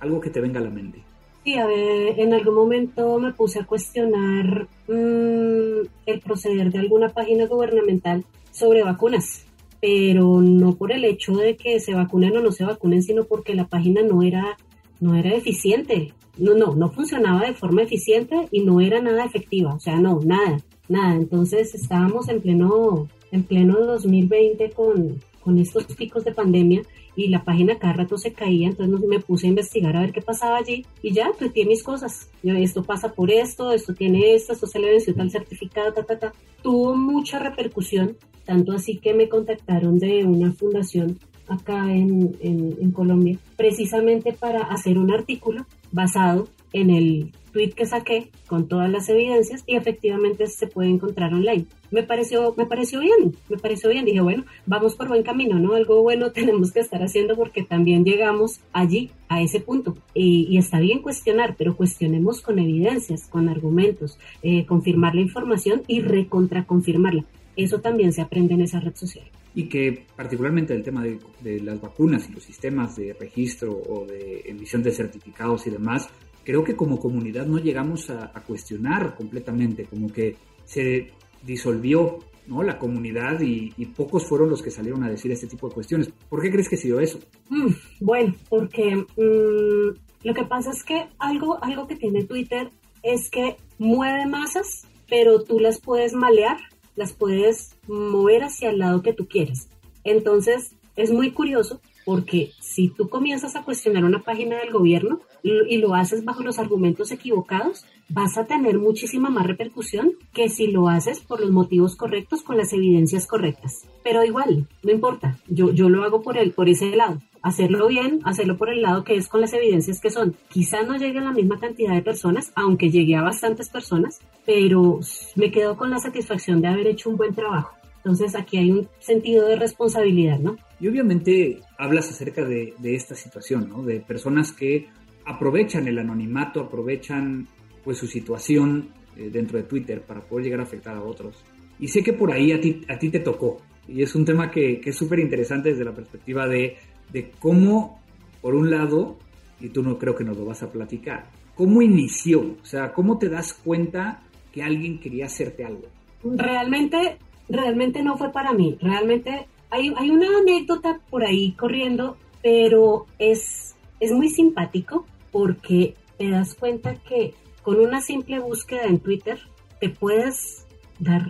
Algo 0.00 0.20
que 0.20 0.30
te 0.30 0.40
venga 0.40 0.60
a 0.60 0.62
la 0.62 0.70
mente. 0.70 1.02
Sí, 1.44 1.54
a 1.54 1.66
ver, 1.66 2.18
en 2.18 2.34
algún 2.34 2.54
momento 2.54 3.18
me 3.18 3.32
puse 3.32 3.60
a 3.60 3.66
cuestionar 3.66 4.68
mm, 4.88 5.86
el 6.06 6.20
proceder 6.22 6.70
de 6.70 6.78
alguna 6.78 7.08
página 7.10 7.46
gubernamental 7.46 8.24
sobre 8.50 8.82
vacunas, 8.82 9.46
pero 9.80 10.40
no 10.40 10.74
por 10.74 10.92
el 10.92 11.04
hecho 11.04 11.36
de 11.36 11.56
que 11.56 11.80
se 11.80 11.94
vacunen 11.94 12.36
o 12.36 12.42
no 12.42 12.52
se 12.52 12.64
vacunen, 12.64 13.02
sino 13.02 13.24
porque 13.24 13.54
la 13.54 13.66
página 13.66 14.02
no 14.02 14.22
era, 14.22 14.56
no 15.00 15.14
era 15.14 15.34
eficiente. 15.34 16.12
No, 16.36 16.54
no, 16.54 16.74
no 16.74 16.90
funcionaba 16.90 17.40
de 17.46 17.54
forma 17.54 17.82
eficiente 17.82 18.46
y 18.52 18.60
no 18.60 18.80
era 18.80 19.00
nada 19.00 19.24
efectiva, 19.24 19.74
o 19.74 19.80
sea, 19.80 19.96
no, 19.96 20.20
nada 20.24 20.58
nada, 20.88 21.14
entonces 21.14 21.74
estábamos 21.74 22.28
en 22.28 22.40
pleno, 22.40 23.08
en 23.30 23.42
pleno 23.44 23.78
2020 23.78 24.70
con, 24.70 25.20
con 25.48 25.58
estos 25.58 25.86
picos 25.96 26.26
de 26.26 26.32
pandemia 26.32 26.82
y 27.16 27.28
la 27.28 27.42
página 27.42 27.78
cada 27.78 27.94
rato 27.94 28.18
se 28.18 28.34
caía, 28.34 28.68
entonces 28.68 29.00
me 29.08 29.18
puse 29.18 29.46
a 29.46 29.48
investigar 29.48 29.96
a 29.96 30.02
ver 30.02 30.12
qué 30.12 30.20
pasaba 30.20 30.58
allí 30.58 30.84
y 31.00 31.14
ya 31.14 31.32
tuiteé 31.32 31.64
mis 31.64 31.82
cosas. 31.82 32.28
Esto 32.42 32.82
pasa 32.82 33.14
por 33.14 33.30
esto, 33.30 33.72
esto 33.72 33.94
tiene 33.94 34.34
esto, 34.34 34.52
esto 34.52 34.66
se 34.66 34.78
le 34.78 34.90
venció 34.90 35.14
tal 35.14 35.30
certificado, 35.30 35.94
ta, 35.94 36.02
ta, 36.02 36.18
ta. 36.18 36.32
Tuvo 36.62 36.94
mucha 36.94 37.38
repercusión, 37.38 38.18
tanto 38.44 38.72
así 38.72 38.98
que 38.98 39.14
me 39.14 39.30
contactaron 39.30 39.98
de 39.98 40.26
una 40.26 40.52
fundación 40.52 41.18
acá 41.46 41.90
en, 41.90 42.36
en 42.42 42.90
Colombia, 42.92 43.38
precisamente 43.56 44.34
para 44.34 44.64
hacer 44.64 44.98
un 44.98 45.10
artículo 45.10 45.64
basado 45.92 46.46
en 46.74 46.90
el 46.90 47.32
tweet 47.54 47.70
que 47.70 47.86
saqué 47.86 48.30
con 48.46 48.68
todas 48.68 48.90
las 48.90 49.08
evidencias 49.08 49.64
y 49.66 49.76
efectivamente 49.76 50.46
se 50.46 50.66
puede 50.66 50.90
encontrar 50.90 51.32
online. 51.32 51.64
Me 51.90 52.02
pareció, 52.02 52.54
me 52.56 52.66
pareció 52.66 53.00
bien, 53.00 53.36
me 53.48 53.56
pareció 53.56 53.90
bien. 53.90 54.04
Dije, 54.04 54.20
bueno, 54.20 54.44
vamos 54.66 54.94
por 54.94 55.08
buen 55.08 55.22
camino, 55.22 55.58
¿no? 55.58 55.74
Algo 55.74 56.02
bueno 56.02 56.32
tenemos 56.32 56.72
que 56.72 56.80
estar 56.80 57.02
haciendo 57.02 57.36
porque 57.36 57.62
también 57.62 58.04
llegamos 58.04 58.60
allí, 58.72 59.10
a 59.28 59.42
ese 59.42 59.60
punto. 59.60 59.96
Y, 60.14 60.56
está 60.58 60.80
bien 60.80 61.02
cuestionar, 61.02 61.54
pero 61.56 61.76
cuestionemos 61.76 62.40
con 62.40 62.58
evidencias, 62.58 63.26
con 63.28 63.48
argumentos, 63.48 64.18
eh, 64.42 64.66
confirmar 64.66 65.14
la 65.14 65.20
información 65.20 65.82
y 65.86 66.00
recontraconfirmarla. 66.00 67.24
Eso 67.56 67.80
también 67.80 68.12
se 68.12 68.22
aprende 68.22 68.54
en 68.54 68.62
esa 68.62 68.80
red 68.80 68.94
social 68.94 69.26
y 69.54 69.64
que 69.64 70.04
particularmente 70.14 70.74
el 70.74 70.82
tema 70.82 71.02
de, 71.02 71.18
de, 71.40 71.58
las 71.60 71.80
vacunas 71.80 72.28
y 72.28 72.32
los 72.32 72.44
sistemas 72.44 72.94
de 72.96 73.14
registro 73.14 73.72
o 73.72 74.06
de 74.06 74.42
emisión 74.44 74.82
de 74.82 74.92
certificados 74.92 75.66
y 75.66 75.70
demás 75.70 76.08
creo 76.48 76.64
que 76.64 76.76
como 76.76 76.98
comunidad 76.98 77.44
no 77.44 77.58
llegamos 77.58 78.08
a, 78.08 78.32
cuestionar 78.46 79.14
completamente, 79.16 79.84
como 79.84 80.10
que 80.10 80.34
se 80.64 81.10
disolvió 81.42 82.18
¿no? 82.46 82.62
la 82.62 82.78
comunidad 82.78 83.40
y, 83.40 83.70
pocos 83.96 84.26
fueron 84.26 84.50
los 84.50 84.62
que 84.62 84.70
salieron 84.70 85.02
a 85.04 85.10
decir 85.10 85.30
este 85.32 85.46
tipo 85.46 85.68
de 85.68 85.74
cuestiones. 85.74 86.10
¿Por 86.28 86.40
qué 86.40 86.50
crees 86.50 86.68
que 86.68 86.76
ha 86.76 86.78
sido 86.78 87.00
eso? 87.00 87.18
Mm, 87.48 87.72
bueno, 88.00 88.34
porque 88.48 88.96
mm, 88.96 90.24
lo 90.24 90.34
que 90.34 90.44
pasa 90.44 90.70
es 90.70 90.84
que 90.84 91.06
algo, 91.18 91.62
algo 91.62 91.86
que 91.86 91.96
tiene 91.96 92.24
Twitter 92.24 92.70
es 93.02 93.30
que 93.30 93.56
mueve 93.78 94.26
masas, 94.26 94.86
pero 95.08 95.42
tú 95.42 95.58
las 95.58 95.80
puedes 95.80 96.14
malear, 96.14 96.58
las 96.96 97.12
puedes 97.12 97.76
mover 97.86 98.44
hacia 98.44 98.70
el 98.70 98.78
lado 98.78 99.02
que 99.02 99.12
tú 99.12 99.28
quieres. 99.28 99.68
Entonces, 100.04 100.74
es 100.96 101.12
muy 101.12 101.30
curioso 101.32 101.80
porque 102.04 102.52
si 102.60 102.88
tú 102.88 103.08
comienzas 103.08 103.54
a 103.54 103.62
cuestionar 103.62 104.02
una 104.02 104.22
página 104.22 104.56
del 104.56 104.72
gobierno 104.72 105.20
y, 105.42 105.76
lo 105.76 105.94
haces 105.94 106.24
bajo 106.24 106.42
los 106.42 106.58
argumentos 106.58 107.12
equivocados, 107.12 107.84
vas 108.08 108.38
a 108.38 108.46
tener 108.46 108.78
muchísima 108.78 109.30
más 109.30 109.46
repercusión 109.46 110.12
que 110.32 110.48
si 110.48 110.68
lo 110.68 110.88
haces 110.88 111.20
por 111.20 111.40
los 111.40 111.50
motivos 111.50 111.96
correctos, 111.96 112.42
con 112.42 112.56
las 112.56 112.72
evidencias 112.72 113.26
correctas. 113.26 113.86
Pero 114.02 114.24
igual, 114.24 114.66
no 114.82 114.92
importa, 114.92 115.38
yo, 115.46 115.72
yo 115.72 115.88
lo 115.88 116.04
hago 116.04 116.22
por, 116.22 116.38
el, 116.38 116.52
por 116.52 116.68
ese 116.68 116.94
lado. 116.96 117.20
Hacerlo 117.42 117.86
bien, 117.86 118.20
hacerlo 118.24 118.56
por 118.56 118.68
el 118.68 118.82
lado 118.82 119.04
que 119.04 119.16
es 119.16 119.28
con 119.28 119.40
las 119.40 119.52
evidencias 119.52 120.00
que 120.00 120.10
son. 120.10 120.34
Quizá 120.50 120.82
no 120.82 120.96
llegue 120.96 121.18
a 121.18 121.22
la 121.22 121.32
misma 121.32 121.60
cantidad 121.60 121.94
de 121.94 122.02
personas, 122.02 122.52
aunque 122.56 122.90
llegue 122.90 123.14
a 123.14 123.22
bastantes 123.22 123.68
personas, 123.68 124.18
pero 124.44 125.00
me 125.36 125.50
quedo 125.50 125.76
con 125.76 125.90
la 125.90 125.98
satisfacción 125.98 126.60
de 126.60 126.68
haber 126.68 126.88
hecho 126.88 127.10
un 127.10 127.16
buen 127.16 127.34
trabajo. 127.34 127.78
Entonces 127.98 128.34
aquí 128.34 128.56
hay 128.56 128.70
un 128.70 128.88
sentido 129.00 129.46
de 129.46 129.56
responsabilidad, 129.56 130.38
¿no? 130.38 130.56
Y 130.80 130.88
obviamente 130.88 131.60
hablas 131.76 132.08
acerca 132.08 132.44
de, 132.44 132.74
esta 132.82 133.14
situación, 133.14 133.68
¿no? 133.68 133.82
De 133.82 134.00
personas 134.00 134.52
que 134.52 134.88
aprovechan 135.26 135.88
el 135.88 135.98
anonimato, 135.98 136.60
aprovechan 136.60 137.48
pues 137.82 137.98
su 137.98 138.06
situación 138.06 138.90
eh, 139.16 139.30
dentro 139.30 139.58
de 139.58 139.64
Twitter 139.64 140.02
para 140.02 140.20
poder 140.20 140.44
llegar 140.44 140.60
a 140.60 140.64
afectar 140.64 140.96
a 140.96 141.02
otros. 141.02 141.44
Y 141.78 141.88
sé 141.88 142.02
que 142.02 142.12
por 142.12 142.32
ahí 142.32 142.52
a 142.52 142.60
ti, 142.60 142.82
a 142.88 142.98
ti 142.98 143.10
te 143.10 143.20
tocó. 143.20 143.58
Y 143.86 144.02
es 144.02 144.14
un 144.14 144.24
tema 144.24 144.50
que, 144.50 144.80
es 144.84 144.96
súper 144.96 145.18
interesante 145.20 145.70
desde 145.70 145.84
la 145.84 145.94
perspectiva 145.94 146.46
de, 146.46 146.76
de 147.12 147.30
cómo, 147.38 148.00
por 148.40 148.54
un 148.54 148.70
lado, 148.70 149.18
y 149.60 149.70
tú 149.70 149.82
no 149.82 149.98
creo 149.98 150.14
que 150.14 150.24
nos 150.24 150.36
lo 150.36 150.44
vas 150.44 150.62
a 150.62 150.70
platicar, 150.70 151.30
cómo 151.54 151.82
inició, 151.82 152.56
o 152.62 152.64
sea, 152.64 152.92
cómo 152.92 153.18
te 153.18 153.28
das 153.28 153.54
cuenta 153.54 154.22
que 154.52 154.62
alguien 154.62 155.00
quería 155.00 155.26
hacerte 155.26 155.64
algo. 155.64 155.86
Realmente, 156.22 157.18
realmente 157.48 158.02
no 158.02 158.16
fue 158.16 158.30
para 158.30 158.52
mí. 158.52 158.76
Realmente 158.80 159.46
hay, 159.70 159.90
una 159.90 160.38
anécdota 160.38 161.00
por 161.10 161.24
ahí 161.24 161.52
corriendo, 161.52 162.16
pero 162.42 163.06
es, 163.18 163.76
es 164.00 164.12
muy 164.12 164.28
simpático 164.28 165.06
porque 165.30 165.94
te 166.16 166.30
das 166.30 166.54
cuenta 166.54 166.94
que 166.94 167.34
con 167.68 167.80
una 167.80 168.00
simple 168.00 168.38
búsqueda 168.38 168.84
en 168.84 168.98
Twitter 168.98 169.38
te 169.78 169.90
puedes 169.90 170.66
dar 170.98 171.20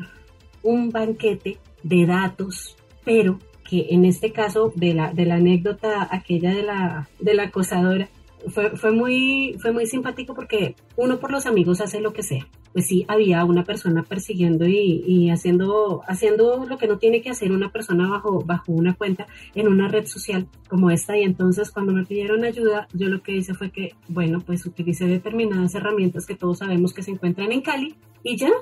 un 0.63 0.91
banquete 0.91 1.59
de 1.83 2.07
datos, 2.07 2.77
pero 3.05 3.41
que 3.69 3.89
en 3.91 4.05
este 4.05 4.31
caso 4.31 4.73
de 4.77 4.95
la, 4.95 5.13
de 5.13 5.27
la 5.27 5.35
anécdota 5.35 6.07
aquella 6.09 6.55
de 6.55 6.63
la, 6.63 7.09
de 7.19 7.35
la 7.35 7.43
acosadora, 7.43 8.09
fue, 8.55 8.71
fue, 8.77 8.93
muy, 8.93 9.57
fue 9.61 9.73
muy 9.73 9.87
simpático 9.87 10.33
porque 10.33 10.77
uno 10.95 11.19
por 11.19 11.33
los 11.33 11.45
amigos 11.45 11.81
hace 11.81 11.99
lo 11.99 12.13
que 12.13 12.23
sea. 12.23 12.47
Pues 12.79 12.87
sí, 12.87 13.05
había 13.09 13.45
una 13.45 13.65
persona 13.65 14.05
persiguiendo 14.05 14.65
y, 14.65 15.31
haciendo, 15.31 16.03
haciendo 16.07 16.65
lo 16.65 16.79
que 16.79 16.87
no 16.87 16.97
tiene 16.97 17.21
que 17.21 17.31
hacer 17.31 17.51
una 17.51 17.73
persona 17.73 18.09
bajo, 18.09 18.39
bajo 18.47 18.71
una 18.71 18.95
cuenta 18.95 19.27
en 19.57 19.67
una 19.67 19.89
red 19.89 20.07
social 20.07 20.47
como 20.69 20.89
esta. 20.93 21.19
Y 21.19 21.25
entonces 21.25 21.73
cuando 21.73 21.93
me 21.93 22.07
pidieron 22.07 22.45
ayuda, 22.45 22.87
yo 22.93 23.09
lo 23.09 23.21
que 23.21 23.33
hice 23.35 23.53
fue 23.55 23.73
que, 23.73 23.97
bueno, 24.07 24.39
pues 24.47 24.65
utilicé 24.65 25.07
determinadas 25.07 25.75
herramientas 25.75 26.25
que 26.25 26.37
todos 26.37 26.59
sabemos 26.59 26.95
que 26.95 27.03
se 27.03 27.11
encuentran 27.11 27.51
en 27.51 27.63
Cali 27.63 27.97
y 28.23 28.37
ya, 28.37 28.53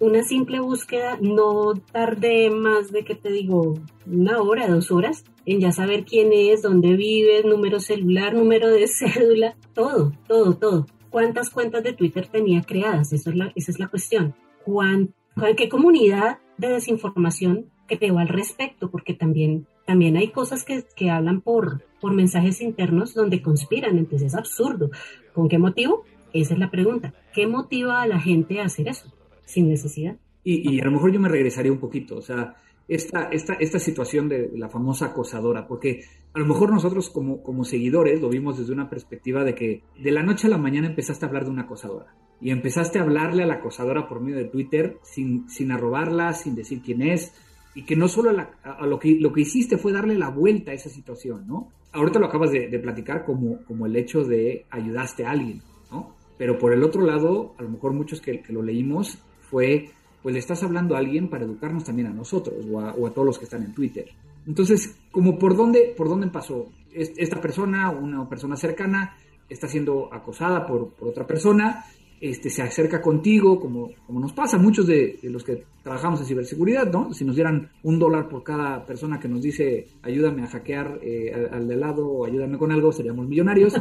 una 0.00 0.22
simple 0.22 0.58
búsqueda, 0.58 1.18
no 1.20 1.74
tardé 1.92 2.48
más 2.48 2.90
de 2.90 3.04
que 3.04 3.14
te 3.14 3.30
digo 3.30 3.74
una 4.06 4.40
hora, 4.40 4.68
dos 4.68 4.90
horas 4.90 5.22
en 5.44 5.60
ya 5.60 5.70
saber 5.70 6.06
quién 6.06 6.32
es, 6.32 6.62
dónde 6.62 6.96
vive, 6.96 7.42
número 7.44 7.78
celular, 7.78 8.32
número 8.32 8.70
de 8.70 8.86
cédula, 8.88 9.54
todo, 9.74 10.12
todo, 10.26 10.54
todo. 10.54 10.86
¿Cuántas 11.10 11.50
cuentas 11.50 11.82
de 11.82 11.92
Twitter 11.92 12.26
tenía 12.28 12.62
creadas? 12.62 13.12
Eso 13.12 13.30
es 13.30 13.36
la, 13.36 13.52
esa 13.54 13.70
es 13.70 13.78
la 13.78 13.88
cuestión. 13.88 14.34
¿Cuán, 14.64 15.14
¿Qué 15.56 15.68
comunidad 15.68 16.38
de 16.58 16.68
desinformación 16.68 17.66
creó 17.86 18.18
al 18.18 18.28
respecto? 18.28 18.90
Porque 18.90 19.14
también, 19.14 19.66
también 19.84 20.16
hay 20.16 20.28
cosas 20.28 20.64
que, 20.64 20.84
que 20.96 21.10
hablan 21.10 21.40
por, 21.40 21.84
por 22.00 22.12
mensajes 22.12 22.60
internos 22.60 23.14
donde 23.14 23.42
conspiran, 23.42 23.98
entonces 23.98 24.28
es 24.28 24.34
absurdo. 24.34 24.90
¿Con 25.34 25.48
qué 25.48 25.58
motivo? 25.58 26.04
Esa 26.32 26.54
es 26.54 26.60
la 26.60 26.70
pregunta. 26.70 27.14
¿Qué 27.32 27.46
motiva 27.46 28.02
a 28.02 28.06
la 28.06 28.20
gente 28.20 28.60
a 28.60 28.64
hacer 28.64 28.88
eso? 28.88 29.12
sin 29.46 29.68
necesidad. 29.68 30.16
Y, 30.44 30.80
a 30.80 30.84
lo 30.84 30.92
mejor 30.92 31.10
yo 31.10 31.18
me 31.18 31.28
regresaría 31.28 31.72
un 31.72 31.78
poquito, 31.78 32.16
o 32.16 32.22
sea, 32.22 32.54
esta, 32.88 33.28
esta, 33.32 33.54
esta 33.54 33.78
situación 33.78 34.28
de 34.28 34.50
la 34.54 34.68
famosa 34.68 35.06
acosadora, 35.06 35.66
porque 35.66 36.04
a 36.34 36.38
lo 36.38 36.46
mejor 36.46 36.70
nosotros 36.70 37.10
como, 37.10 37.42
como 37.42 37.64
seguidores 37.64 38.20
lo 38.20 38.28
vimos 38.28 38.58
desde 38.58 38.72
una 38.72 38.88
perspectiva 38.88 39.44
de 39.44 39.54
que 39.54 39.82
de 39.98 40.10
la 40.12 40.22
noche 40.22 40.46
a 40.46 40.50
la 40.50 40.58
mañana 40.58 40.86
empezaste 40.86 41.24
a 41.24 41.28
hablar 41.28 41.44
de 41.44 41.50
una 41.50 41.62
acosadora 41.62 42.14
y 42.40 42.50
empezaste 42.50 42.98
a 42.98 43.02
hablarle 43.02 43.42
a 43.42 43.46
la 43.46 43.54
acosadora 43.54 44.06
por 44.08 44.20
medio 44.20 44.36
de 44.36 44.44
Twitter 44.44 44.98
sin, 45.02 45.48
sin 45.48 45.72
arrobarla, 45.72 46.32
sin 46.34 46.54
decir 46.54 46.82
quién 46.82 47.02
es, 47.02 47.32
y 47.74 47.84
que 47.84 47.96
no 47.96 48.08
solo 48.08 48.30
a, 48.30 48.86
lo, 48.86 48.98
que, 48.98 49.16
lo 49.20 49.32
que 49.32 49.42
hiciste 49.42 49.78
fue 49.78 49.92
darle 49.92 50.14
la 50.16 50.30
vuelta 50.30 50.70
a 50.70 50.74
esa 50.74 50.88
situación, 50.88 51.46
¿no? 51.46 51.72
Ahorita 51.92 52.18
lo 52.18 52.26
acabas 52.26 52.50
de, 52.50 52.78
platicar 52.78 53.24
como, 53.24 53.64
como 53.64 53.86
el 53.86 53.96
hecho 53.96 54.22
de 54.22 54.66
ayudaste 54.70 55.24
a 55.24 55.30
alguien, 55.30 55.62
¿no? 55.90 56.14
Pero 56.38 56.58
por 56.58 56.72
el 56.72 56.82
otro 56.82 57.02
lado, 57.02 57.54
a 57.58 57.62
lo 57.62 57.70
mejor 57.70 57.92
muchos 57.92 58.20
que, 58.20 58.42
que 58.42 58.52
lo 58.52 58.62
leímos, 58.62 59.18
fue, 59.40 59.90
pues 60.26 60.34
le 60.34 60.40
estás 60.40 60.60
hablando 60.64 60.96
a 60.96 60.98
alguien 60.98 61.28
para 61.28 61.44
educarnos 61.44 61.84
también 61.84 62.08
a 62.08 62.12
nosotros 62.12 62.66
o 62.68 62.80
a, 62.80 63.10
todos 63.12 63.24
los 63.24 63.38
que 63.38 63.44
están 63.44 63.62
en 63.62 63.72
Twitter. 63.72 64.06
Entonces, 64.44 64.98
como 65.12 65.38
por 65.38 65.56
dónde, 65.56 65.94
por 65.96 66.08
dónde 66.08 66.26
pasó 66.26 66.66
esta 66.92 67.40
persona, 67.40 67.90
una 67.90 68.28
persona 68.28 68.56
cercana, 68.56 69.16
está 69.48 69.68
siendo 69.68 70.12
acosada 70.12 70.66
por, 70.66 70.94
otra 70.98 71.24
persona, 71.28 71.84
este, 72.20 72.50
se 72.50 72.60
acerca 72.60 73.00
contigo, 73.00 73.60
como, 73.60 73.90
nos 74.08 74.32
pasa 74.32 74.56
a 74.56 74.60
muchos 74.60 74.88
de, 74.88 75.16
los 75.22 75.44
que 75.44 75.62
trabajamos 75.84 76.18
en 76.22 76.26
ciberseguridad, 76.26 76.90
¿no? 76.90 77.14
Si 77.14 77.24
nos 77.24 77.36
dieran 77.36 77.70
un 77.84 78.00
dólar 78.00 78.28
por 78.28 78.42
cada 78.42 78.84
persona 78.84 79.20
que 79.20 79.28
nos 79.28 79.40
dice 79.42 79.86
ayúdame 80.02 80.42
a 80.42 80.48
hackear 80.48 80.98
eh, 81.04 81.32
al, 81.32 81.54
al, 81.54 81.68
de 81.68 81.76
lado 81.76 82.04
o 82.04 82.26
ayúdame 82.26 82.58
con 82.58 82.72
algo, 82.72 82.90
seríamos 82.90 83.28
millonarios. 83.28 83.74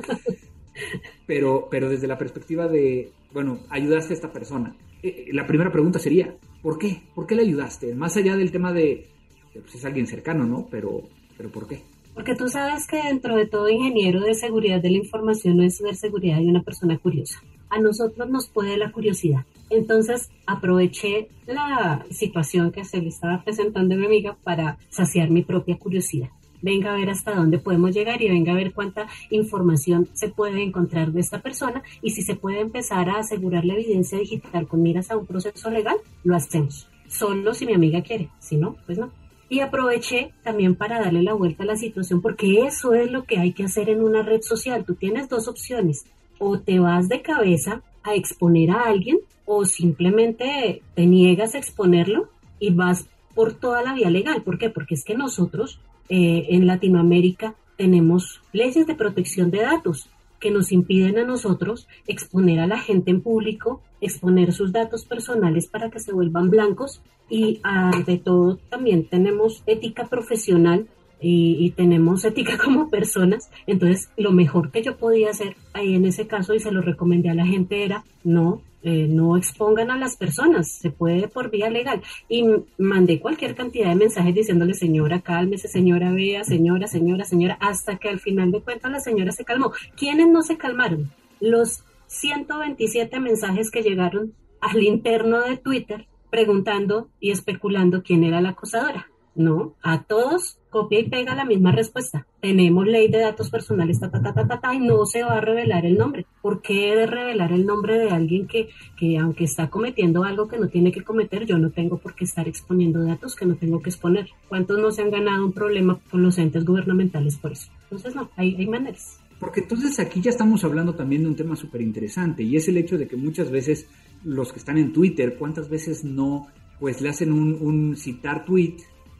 Pero, 1.25 1.67
pero 1.69 1.89
desde 1.89 2.07
la 2.07 2.17
perspectiva 2.17 2.67
de, 2.67 3.11
bueno, 3.33 3.59
ayudaste 3.69 4.13
a 4.13 4.15
esta 4.15 4.31
persona. 4.31 4.75
Eh, 5.03 5.27
la 5.31 5.45
primera 5.45 5.71
pregunta 5.71 5.99
sería, 5.99 6.35
¿por 6.61 6.77
qué? 6.77 7.01
¿Por 7.13 7.27
qué 7.27 7.35
le 7.35 7.43
ayudaste? 7.43 7.93
Más 7.93 8.15
allá 8.17 8.35
del 8.35 8.51
tema 8.51 8.73
de, 8.73 9.07
pues 9.53 9.75
es 9.75 9.85
alguien 9.85 10.07
cercano, 10.07 10.45
¿no? 10.45 10.67
Pero, 10.69 11.03
pero 11.37 11.49
¿por 11.49 11.67
qué? 11.67 11.81
Porque 12.13 12.35
tú 12.35 12.47
sabes 12.47 12.87
que 12.87 13.03
dentro 13.03 13.35
de 13.35 13.45
todo 13.45 13.69
ingeniero 13.69 14.21
de 14.21 14.35
seguridad 14.35 14.81
de 14.81 14.89
la 14.89 14.97
información 14.97 15.57
no 15.57 15.63
es 15.63 15.81
seguridad 15.99 16.37
de 16.37 16.47
una 16.47 16.63
persona 16.63 16.97
curiosa. 16.97 17.41
A 17.69 17.79
nosotros 17.79 18.29
nos 18.29 18.47
puede 18.47 18.77
la 18.77 18.91
curiosidad. 18.91 19.45
Entonces 19.69 20.29
aproveché 20.45 21.27
la 21.45 22.05
situación 22.11 22.71
que 22.71 22.85
se 22.85 23.01
le 23.01 23.09
estaba 23.09 23.43
presentando 23.43 23.95
a 23.95 23.97
mi 23.97 24.05
amiga 24.05 24.37
para 24.43 24.77
saciar 24.89 25.29
mi 25.29 25.43
propia 25.43 25.77
curiosidad 25.77 26.29
venga 26.61 26.91
a 26.91 26.97
ver 26.97 27.09
hasta 27.09 27.35
dónde 27.35 27.59
podemos 27.59 27.93
llegar 27.93 28.21
y 28.21 28.29
venga 28.29 28.53
a 28.53 28.55
ver 28.55 28.73
cuánta 28.73 29.07
información 29.29 30.07
se 30.13 30.29
puede 30.29 30.61
encontrar 30.61 31.11
de 31.11 31.21
esta 31.21 31.41
persona 31.41 31.83
y 32.01 32.11
si 32.11 32.21
se 32.21 32.35
puede 32.35 32.59
empezar 32.59 33.09
a 33.09 33.19
asegurar 33.19 33.65
la 33.65 33.73
evidencia 33.73 34.17
digital 34.17 34.67
con 34.67 34.81
miras 34.81 35.11
a 35.11 35.17
un 35.17 35.25
proceso 35.25 35.69
legal, 35.69 35.97
lo 36.23 36.35
hacemos. 36.35 36.87
Solo 37.07 37.53
si 37.53 37.65
mi 37.65 37.73
amiga 37.73 38.01
quiere, 38.01 38.29
si 38.39 38.57
no, 38.57 38.75
pues 38.85 38.97
no. 38.97 39.11
Y 39.47 39.59
aproveché 39.59 40.31
también 40.43 40.75
para 40.75 40.99
darle 40.99 41.21
la 41.21 41.33
vuelta 41.33 41.63
a 41.63 41.67
la 41.67 41.75
situación, 41.75 42.21
porque 42.21 42.65
eso 42.65 42.93
es 42.93 43.11
lo 43.11 43.25
que 43.25 43.37
hay 43.37 43.53
que 43.53 43.63
hacer 43.63 43.89
en 43.89 44.03
una 44.03 44.23
red 44.23 44.41
social. 44.41 44.85
Tú 44.85 44.95
tienes 44.95 45.29
dos 45.29 45.47
opciones, 45.47 46.05
o 46.39 46.59
te 46.59 46.79
vas 46.79 47.07
de 47.07 47.21
cabeza 47.21 47.81
a 48.03 48.15
exponer 48.15 48.71
a 48.71 48.81
alguien, 48.83 49.19
o 49.45 49.65
simplemente 49.65 50.81
te 50.95 51.05
niegas 51.05 51.53
a 51.53 51.59
exponerlo 51.59 52.29
y 52.59 52.73
vas 52.73 53.05
por 53.35 53.53
toda 53.53 53.83
la 53.83 53.93
vía 53.93 54.09
legal. 54.09 54.41
¿Por 54.41 54.57
qué? 54.57 54.69
Porque 54.69 54.95
es 54.95 55.03
que 55.03 55.15
nosotros 55.15 55.79
eh, 56.09 56.47
en 56.49 56.67
Latinoamérica 56.67 57.55
tenemos 57.77 58.41
leyes 58.53 58.87
de 58.87 58.95
protección 58.95 59.51
de 59.51 59.61
datos 59.61 60.09
que 60.39 60.51
nos 60.51 60.71
impiden 60.71 61.17
a 61.17 61.23
nosotros 61.23 61.87
exponer 62.07 62.59
a 62.59 62.67
la 62.67 62.77
gente 62.77 63.11
en 63.11 63.21
público, 63.21 63.81
exponer 64.01 64.53
sus 64.53 64.71
datos 64.71 65.05
personales 65.05 65.67
para 65.67 65.89
que 65.89 65.99
se 65.99 66.13
vuelvan 66.13 66.49
blancos 66.49 67.01
y 67.29 67.59
ante 67.63 68.17
todo 68.17 68.57
también 68.69 69.07
tenemos 69.07 69.63
ética 69.65 70.05
profesional 70.07 70.87
y, 71.21 71.57
y, 71.59 71.71
tenemos 71.71 72.23
ética 72.25 72.57
como 72.63 72.89
personas. 72.89 73.49
Entonces, 73.65 74.09
lo 74.17 74.31
mejor 74.31 74.69
que 74.71 74.83
yo 74.83 74.97
podía 74.97 75.31
hacer 75.31 75.55
ahí 75.73 75.95
en 75.95 76.05
ese 76.05 76.27
caso, 76.27 76.53
y 76.53 76.59
se 76.59 76.71
lo 76.71 76.81
recomendé 76.81 77.29
a 77.29 77.33
la 77.33 77.47
gente, 77.47 77.83
era 77.83 78.03
no, 78.23 78.61
eh, 78.87 79.07
no 79.09 79.35
expongan 79.35 79.89
a 79.89 79.97
las 79.97 80.15
personas, 80.15 80.71
se 80.71 80.91
puede 80.91 81.27
por 81.27 81.49
vía 81.49 81.71
legal. 81.71 82.03
Y 82.29 82.45
mandé 82.77 83.19
cualquier 83.19 83.55
cantidad 83.55 83.89
de 83.89 83.95
mensajes 83.95 84.35
diciéndole, 84.35 84.75
señora, 84.75 85.21
cálmese, 85.21 85.67
señora, 85.67 86.11
vea, 86.11 86.43
señora, 86.43 86.85
señora, 86.85 87.25
señora, 87.25 87.57
hasta 87.59 87.97
que 87.97 88.09
al 88.09 88.19
final 88.19 88.51
de 88.51 88.61
cuentas 88.61 88.91
la 88.91 88.99
señora 88.99 89.31
se 89.31 89.43
calmó. 89.43 89.71
¿Quiénes 89.97 90.27
no 90.27 90.43
se 90.43 90.57
calmaron? 90.57 91.11
Los 91.39 91.83
127 92.05 93.19
mensajes 93.19 93.71
que 93.71 93.81
llegaron 93.81 94.35
al 94.61 94.83
interno 94.83 95.41
de 95.41 95.57
Twitter 95.57 96.07
preguntando 96.29 97.09
y 97.19 97.31
especulando 97.31 98.03
quién 98.03 98.23
era 98.23 98.39
la 98.39 98.49
acosadora. 98.49 99.09
No, 99.35 99.75
a 99.83 100.03
todos 100.03 100.59
copia 100.69 100.99
y 100.99 101.09
pega 101.09 101.35
la 101.35 101.45
misma 101.45 101.71
respuesta. 101.71 102.25
Tenemos 102.41 102.85
ley 102.85 103.09
de 103.09 103.19
datos 103.19 103.49
personales, 103.49 103.99
ta, 103.99 104.09
ta, 104.09 104.21
ta, 104.21 104.33
ta, 104.33 104.59
ta, 104.59 104.73
y 104.73 104.79
no 104.79 105.05
se 105.05 105.23
va 105.23 105.35
a 105.35 105.41
revelar 105.41 105.85
el 105.85 105.97
nombre. 105.97 106.25
¿Por 106.41 106.61
qué 106.61 106.95
de 106.95 107.05
revelar 107.05 107.51
el 107.51 107.65
nombre 107.65 107.97
de 107.97 108.09
alguien 108.09 108.47
que, 108.47 108.69
que, 108.97 109.17
aunque 109.17 109.43
está 109.43 109.69
cometiendo 109.69 110.23
algo 110.23 110.47
que 110.47 110.57
no 110.57 110.69
tiene 110.69 110.91
que 110.91 111.03
cometer, 111.03 111.45
yo 111.45 111.57
no 111.57 111.71
tengo 111.71 111.97
por 111.97 112.15
qué 112.15 112.23
estar 112.23 112.47
exponiendo 112.47 113.03
datos 113.03 113.35
que 113.35 113.45
no 113.45 113.55
tengo 113.55 113.81
que 113.81 113.89
exponer? 113.89 114.27
¿Cuántos 114.47 114.79
no 114.79 114.91
se 114.91 115.01
han 115.01 115.11
ganado 115.11 115.45
un 115.45 115.53
problema 115.53 115.99
con 116.09 116.23
los 116.23 116.37
entes 116.37 116.65
gubernamentales 116.65 117.37
por 117.37 117.51
eso? 117.51 117.69
Entonces, 117.83 118.15
no, 118.15 118.29
hay, 118.37 118.55
hay 118.55 118.67
maneras. 118.67 119.19
Porque 119.39 119.61
entonces 119.61 119.99
aquí 119.99 120.21
ya 120.21 120.29
estamos 120.29 120.63
hablando 120.63 120.95
también 120.95 121.23
de 121.23 121.27
un 121.27 121.35
tema 121.35 121.57
súper 121.57 121.81
interesante 121.81 122.43
y 122.43 122.55
es 122.55 122.67
el 122.69 122.77
hecho 122.77 122.97
de 122.97 123.07
que 123.07 123.17
muchas 123.17 123.51
veces 123.51 123.87
los 124.23 124.53
que 124.53 124.59
están 124.59 124.77
en 124.77 124.93
Twitter, 124.93 125.35
¿cuántas 125.37 125.69
veces 125.69 126.05
no 126.05 126.47
pues 126.79 127.01
le 127.01 127.09
hacen 127.09 127.31
un, 127.31 127.57
un 127.61 127.95
citar 127.95 128.45
tweet 128.45 128.77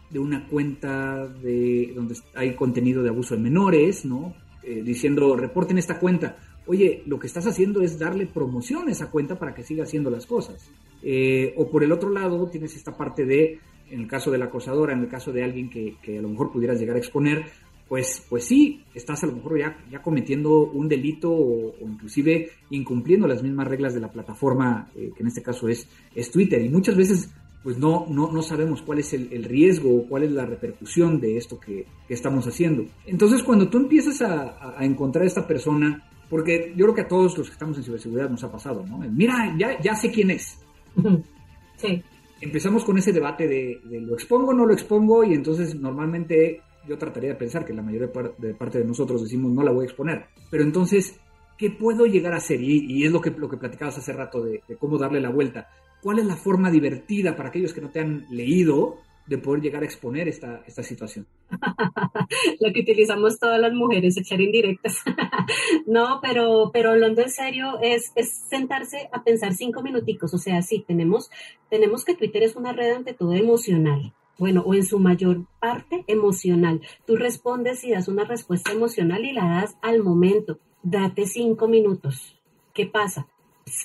de 0.10 0.20
una 0.20 0.48
cuenta 0.48 1.28
de 1.28 1.94
donde 1.96 2.16
hay 2.36 2.56
contenido 2.56 3.04
de 3.04 3.10
abuso 3.10 3.36
de 3.36 3.42
menores, 3.42 4.06
¿no? 4.06 4.36
Eh, 4.64 4.82
diciendo, 4.84 5.36
reporten 5.36 5.78
esta 5.78 6.00
cuenta. 6.00 6.38
Oye, 6.68 7.04
lo 7.06 7.20
que 7.20 7.28
estás 7.28 7.46
haciendo 7.46 7.82
es 7.82 8.00
darle 8.00 8.26
promoción 8.26 8.88
a 8.88 8.92
esa 8.92 9.12
cuenta 9.12 9.38
para 9.38 9.54
que 9.54 9.64
siga 9.64 9.84
haciendo 9.84 10.10
las 10.10 10.26
cosas. 10.26 10.72
Eh, 11.04 11.54
o 11.58 11.70
por 11.70 11.84
el 11.84 11.92
otro 11.92 12.10
lado, 12.10 12.48
tienes 12.50 12.76
esta 12.76 12.98
parte 12.98 13.26
de, 13.26 13.60
en 13.92 14.00
el 14.00 14.08
caso 14.08 14.32
de 14.32 14.40
la 14.40 14.46
acosadora, 14.46 14.94
en 14.94 15.02
el 15.02 15.08
caso 15.08 15.32
de 15.32 15.44
alguien 15.44 15.70
que, 15.70 15.96
que 16.02 16.18
a 16.18 16.22
lo 16.22 16.30
mejor 16.30 16.52
pudieras 16.52 16.80
llegar 16.80 16.96
a 16.96 17.00
exponer, 17.00 17.46
pues, 17.88 18.26
pues 18.28 18.46
sí, 18.46 18.84
estás 18.96 19.24
a 19.24 19.28
lo 19.28 19.34
mejor 19.34 19.60
ya, 19.60 19.78
ya 19.92 20.02
cometiendo 20.02 20.72
un 20.72 20.88
delito 20.88 21.32
o, 21.32 21.76
inclusive 21.82 22.50
incumpliendo 22.72 23.28
las 23.28 23.44
mismas 23.44 23.68
reglas 23.68 23.94
de 23.94 24.00
la 24.00 24.12
plataforma, 24.12 24.90
eh, 24.96 25.12
que 25.16 25.22
en 25.22 25.28
este 25.28 25.44
caso 25.44 25.70
es, 25.70 25.88
es 26.16 26.32
Twitter. 26.32 26.62
Y 26.62 26.70
muchas 26.70 26.96
veces 26.96 27.30
pues 27.66 27.80
no, 27.80 28.06
no, 28.08 28.32
no 28.32 28.44
sabemos 28.44 28.84
cuál 28.84 29.00
es 29.00 29.12
el, 29.14 29.34
el 29.34 29.44
riesgo 29.44 29.90
o 29.92 30.08
cuál 30.08 30.22
es 30.22 30.32
la 30.32 30.46
repercusión 30.46 31.20
de 31.20 31.36
esto 31.36 31.60
que, 31.60 31.88
que 32.08 32.14
estamos 32.14 32.46
haciendo. 32.46 32.86
Entonces, 33.08 33.42
cuando 33.42 33.68
tú 33.70 33.80
empiezas 33.80 34.22
a, 34.22 34.78
a, 34.80 34.86
encontrar 34.86 35.24
a 35.24 35.28
esta 35.28 35.48
persona, 35.48 36.08
porque 36.30 36.76
yo 36.78 36.86
creo 36.86 36.94
que 36.94 37.02
a 37.02 37.08
todos 37.08 37.36
los 37.36 37.48
que 37.48 37.54
estamos 37.54 37.76
en 37.78 37.84
ciberseguridad 37.84 38.30
nos 38.30 38.44
ha 38.44 38.52
pasado, 38.52 38.86
¿no? 38.86 39.00
Mira, 39.00 39.56
ya, 39.58 39.82
ya 39.82 39.96
sé 39.96 40.12
quién 40.12 40.30
es. 40.30 40.60
Sí. 41.78 42.04
Empezamos 42.40 42.86
con 42.86 43.00
ese 43.00 43.12
debate 43.12 43.48
de, 43.48 43.82
de 43.84 44.00
lo 44.00 44.14
expongo 44.14 44.52
o 44.52 44.54
no 44.54 44.68
lo 44.68 44.74
expongo 44.74 45.24
y 45.24 45.34
entonces 45.34 45.74
normalmente 45.74 46.62
yo 46.88 47.00
trataría 47.00 47.32
de 47.32 47.36
pensar 47.36 47.66
que 47.66 47.74
la 47.74 47.82
mayoría 47.82 48.10
de 48.38 48.54
parte 48.54 48.78
de 48.78 48.86
nosotros 48.86 49.24
decimos 49.24 49.52
no 49.52 49.64
la 49.64 49.72
voy 49.72 49.86
a 49.86 49.88
exponer. 49.88 50.28
Pero 50.52 50.64
entonces, 50.64 51.20
¿qué 51.58 51.72
puedo 51.72 52.06
llegar 52.06 52.34
a 52.34 52.38
hacer? 52.38 52.62
Y, 52.62 52.86
y 52.88 53.06
es 53.06 53.12
lo 53.12 53.22
que, 53.22 53.32
lo 53.32 53.50
que 53.50 53.58
platicabas 53.58 53.98
hace 53.98 54.14
rato 54.14 54.44
de, 54.44 54.62
de, 54.68 54.78
cómo 54.78 55.00
darle 55.00 55.20
la 55.20 55.30
vuelta. 55.30 55.68
¿Cuál 56.06 56.20
es 56.20 56.28
la 56.28 56.36
forma 56.36 56.70
divertida 56.70 57.36
para 57.36 57.50
aquellos 57.50 57.74
que 57.74 57.82
no 57.82 57.90
te 57.90 58.00
han 58.00 58.28
leído 58.30 59.00
de 59.26 59.40
poder 59.40 59.64
llegar 59.64 59.82
a 59.82 59.86
exponer 59.88 60.28
esta, 60.28 60.62
esta 60.68 60.84
situación? 60.84 61.26
Lo 62.60 62.72
que 62.72 62.82
utilizamos 62.82 63.40
todas 63.40 63.60
las 63.60 63.74
mujeres, 63.74 64.16
echar 64.16 64.40
indirectas. 64.40 64.98
no, 65.88 66.20
pero, 66.22 66.70
pero 66.72 66.92
hablando 66.92 67.24
en 67.24 67.32
serio, 67.32 67.80
es, 67.82 68.12
es 68.14 68.32
sentarse 68.48 69.10
a 69.12 69.24
pensar 69.24 69.56
cinco 69.56 69.82
minuticos. 69.82 70.32
O 70.36 70.38
sea, 70.38 70.62
sí, 70.62 70.86
tenemos, 70.88 71.32
tenemos 71.72 72.06
que 72.06 72.14
Twitter 72.14 72.44
es 72.44 72.56
una 72.56 72.72
red 72.72 72.92
ante 72.92 73.16
todo 73.16 73.34
emocional 73.34 74.14
bueno, 74.38 74.62
o 74.64 74.76
en 74.76 74.86
su 74.86 75.00
mayor 75.00 75.48
parte 75.60 76.04
emocional. 76.06 76.82
Tú 77.08 77.16
respondes 77.16 77.84
y 77.84 77.90
das 77.90 78.08
una 78.10 78.26
respuesta 78.26 78.72
emocional 78.72 79.26
y 79.26 79.34
la 79.34 79.46
das 79.46 79.76
al 79.82 80.04
momento. 80.04 80.60
Date 80.84 81.26
cinco 81.26 81.68
minutos. 81.68 82.40
¿Qué 82.76 82.86
pasa? 82.86 83.28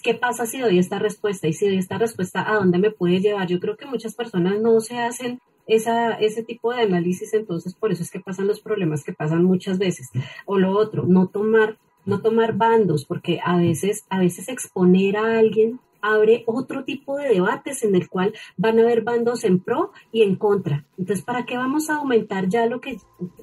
¿Qué 0.02 0.14
pasa 0.14 0.46
si 0.46 0.58
doy 0.58 0.78
esta 0.78 0.98
respuesta? 0.98 1.48
Y 1.48 1.52
si 1.52 1.66
doy 1.66 1.78
esta 1.78 1.98
respuesta, 1.98 2.50
¿a 2.50 2.56
dónde 2.56 2.78
me 2.78 2.90
puede 2.90 3.20
llevar? 3.20 3.48
Yo 3.48 3.60
creo 3.60 3.76
que 3.76 3.86
muchas 3.86 4.14
personas 4.14 4.60
no 4.60 4.80
se 4.80 4.98
hacen 4.98 5.40
esa, 5.66 6.12
ese 6.14 6.42
tipo 6.42 6.72
de 6.72 6.82
análisis, 6.82 7.32
entonces 7.32 7.74
por 7.74 7.92
eso 7.92 8.02
es 8.02 8.10
que 8.10 8.20
pasan 8.20 8.46
los 8.46 8.60
problemas 8.60 9.04
que 9.04 9.12
pasan 9.12 9.44
muchas 9.44 9.78
veces. 9.78 10.08
O 10.44 10.58
lo 10.58 10.72
otro, 10.72 11.04
no 11.06 11.28
tomar, 11.28 11.78
no 12.04 12.20
tomar 12.20 12.56
bandos, 12.56 13.04
porque 13.04 13.40
a 13.42 13.56
veces, 13.56 14.04
a 14.10 14.18
veces 14.18 14.48
exponer 14.48 15.16
a 15.16 15.38
alguien 15.38 15.80
abre 16.02 16.44
otro 16.46 16.84
tipo 16.84 17.16
de 17.18 17.28
debates 17.28 17.82
en 17.82 17.94
el 17.94 18.08
cual 18.08 18.34
van 18.56 18.78
a 18.78 18.82
haber 18.82 19.02
bandos 19.02 19.44
en 19.44 19.60
pro 19.60 19.92
y 20.12 20.22
en 20.22 20.36
contra. 20.36 20.84
Entonces, 20.98 21.24
¿para 21.24 21.44
qué 21.44 21.56
vamos 21.56 21.90
a 21.90 21.96
aumentar 21.96 22.48
ya 22.48 22.66
lo 22.66 22.80
que, 22.80 22.98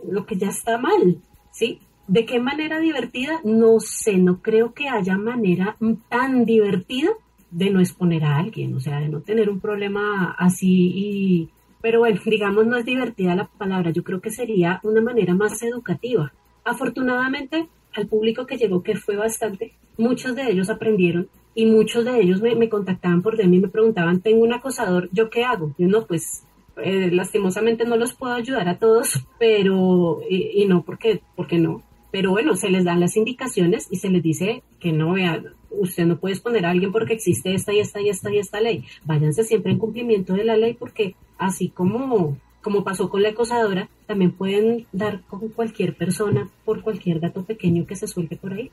lo 0.07 0.25
que 0.25 0.37
ya 0.37 0.49
está 0.49 0.77
mal? 0.77 1.21
¿Sí? 1.51 1.81
¿De 2.07 2.25
qué 2.25 2.39
manera 2.39 2.79
divertida? 2.79 3.41
No 3.43 3.79
sé, 3.79 4.17
no 4.17 4.41
creo 4.41 4.73
que 4.73 4.87
haya 4.87 5.17
manera 5.17 5.75
tan 6.09 6.45
divertida 6.45 7.09
de 7.51 7.69
no 7.69 7.79
exponer 7.79 8.23
a 8.23 8.37
alguien, 8.37 8.75
o 8.75 8.79
sea, 8.79 8.99
de 8.99 9.09
no 9.09 9.21
tener 9.21 9.49
un 9.49 9.59
problema 9.59 10.35
así 10.37 10.91
y... 10.95 11.49
Pero 11.81 11.99
bueno, 11.99 12.19
digamos, 12.25 12.65
no 12.65 12.75
es 12.75 12.85
divertida 12.85 13.35
la 13.35 13.45
palabra, 13.45 13.91
yo 13.91 14.03
creo 14.03 14.19
que 14.19 14.31
sería 14.31 14.79
una 14.83 14.99
manera 14.99 15.35
más 15.35 15.61
educativa. 15.61 16.33
Afortunadamente, 16.65 17.67
al 17.93 18.07
público 18.07 18.45
que 18.45 18.57
llegó, 18.57 18.81
que 18.81 18.95
fue 18.95 19.15
bastante, 19.15 19.73
muchos 19.97 20.35
de 20.35 20.49
ellos 20.49 20.69
aprendieron 20.69 21.29
y 21.53 21.65
muchos 21.65 22.05
de 22.05 22.19
ellos 22.19 22.41
me, 22.41 22.55
me 22.55 22.69
contactaban 22.69 23.21
por 23.21 23.37
DM 23.37 23.53
y 23.53 23.59
me 23.59 23.67
preguntaban, 23.67 24.21
tengo 24.21 24.43
un 24.43 24.53
acosador, 24.53 25.09
¿yo 25.11 25.29
qué 25.29 25.43
hago? 25.43 25.73
Yo 25.77 25.87
no, 25.87 26.05
pues 26.05 26.45
eh, 26.77 27.09
lastimosamente 27.11 27.85
no 27.85 27.95
los 27.97 28.13
puedo 28.13 28.33
ayudar 28.33 28.69
a 28.69 28.79
todos, 28.79 29.25
pero, 29.39 30.21
y, 30.29 30.63
y 30.63 30.65
no, 30.67 30.83
porque, 30.83 31.21
porque 31.35 31.57
no. 31.57 31.83
Pero 32.11 32.31
bueno, 32.31 32.55
se 32.55 32.69
les 32.69 32.85
dan 32.85 32.99
las 32.99 33.17
indicaciones 33.17 33.87
y 33.91 33.97
se 33.97 34.09
les 34.09 34.23
dice 34.23 34.63
que 34.79 34.91
no, 34.91 35.13
vea, 35.13 35.43
usted 35.69 36.05
no 36.05 36.19
puede 36.19 36.35
exponer 36.35 36.65
a 36.65 36.71
alguien 36.71 36.91
porque 36.91 37.13
existe 37.13 37.53
esta 37.53 37.73
y 37.73 37.79
esta 37.79 38.01
y 38.01 38.09
esta 38.09 38.33
y 38.33 38.39
esta 38.39 38.61
ley. 38.61 38.85
Váyanse 39.05 39.43
siempre 39.43 39.71
en 39.71 39.77
cumplimiento 39.77 40.33
de 40.33 40.43
la 40.43 40.57
ley 40.57 40.73
porque 40.73 41.15
así 41.37 41.69
como 41.69 42.37
como 42.67 42.83
pasó 42.83 43.09
con 43.09 43.23
la 43.23 43.29
acosadora, 43.29 43.87
también 44.07 44.33
pueden 44.33 44.87
dar 44.91 45.21
con 45.21 45.47
cualquier 45.47 45.95
persona 45.95 46.49
por 46.65 46.81
cualquier 46.81 47.21
dato 47.21 47.45
pequeño 47.45 47.87
que 47.87 47.95
se 47.95 48.07
suelte 48.07 48.35
por 48.35 48.51
ahí. 48.51 48.71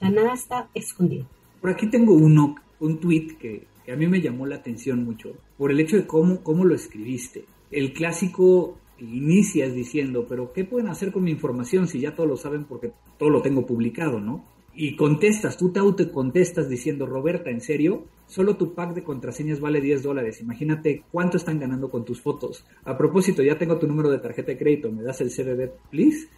Ya 0.00 0.10
nada 0.10 0.34
está 0.34 0.68
escondido. 0.74 1.26
Por 1.60 1.70
aquí 1.70 1.86
tengo 1.86 2.14
uno, 2.14 2.56
un 2.80 2.98
tweet 2.98 3.36
que, 3.38 3.68
que, 3.84 3.92
a 3.92 3.96
mí 3.96 4.08
me 4.08 4.20
llamó 4.20 4.46
la 4.46 4.56
atención 4.56 5.04
mucho, 5.04 5.32
por 5.56 5.70
el 5.70 5.78
hecho 5.78 5.96
de 5.96 6.08
cómo, 6.08 6.42
cómo 6.42 6.64
lo 6.64 6.74
escribiste. 6.74 7.44
El 7.70 7.92
clásico 7.92 8.78
inicias 8.98 9.74
diciendo, 9.74 10.26
pero 10.28 10.52
¿qué 10.52 10.64
pueden 10.64 10.88
hacer 10.88 11.12
con 11.12 11.24
mi 11.24 11.30
información 11.30 11.88
si 11.88 12.00
ya 12.00 12.14
todos 12.14 12.28
lo 12.28 12.36
saben 12.36 12.64
porque 12.64 12.92
todo 13.18 13.30
lo 13.30 13.42
tengo 13.42 13.66
publicado, 13.66 14.20
¿no? 14.20 14.44
Y 14.78 14.94
contestas, 14.94 15.56
tú 15.56 15.72
te 15.72 15.80
auto 15.80 16.12
contestas 16.12 16.68
diciendo, 16.68 17.06
Roberta, 17.06 17.48
¿en 17.50 17.62
serio? 17.62 18.04
Solo 18.26 18.56
tu 18.56 18.74
pack 18.74 18.94
de 18.94 19.02
contraseñas 19.02 19.58
vale 19.58 19.80
10 19.80 20.02
dólares. 20.02 20.42
Imagínate 20.42 21.04
cuánto 21.10 21.38
están 21.38 21.58
ganando 21.58 21.90
con 21.90 22.04
tus 22.04 22.20
fotos. 22.20 22.66
A 22.84 22.96
propósito, 22.98 23.42
ya 23.42 23.56
tengo 23.56 23.78
tu 23.78 23.86
número 23.86 24.10
de 24.10 24.18
tarjeta 24.18 24.52
de 24.52 24.58
crédito. 24.58 24.92
¿Me 24.92 25.02
das 25.02 25.22
el 25.22 25.30
CBD, 25.30 25.70
please? 25.90 26.28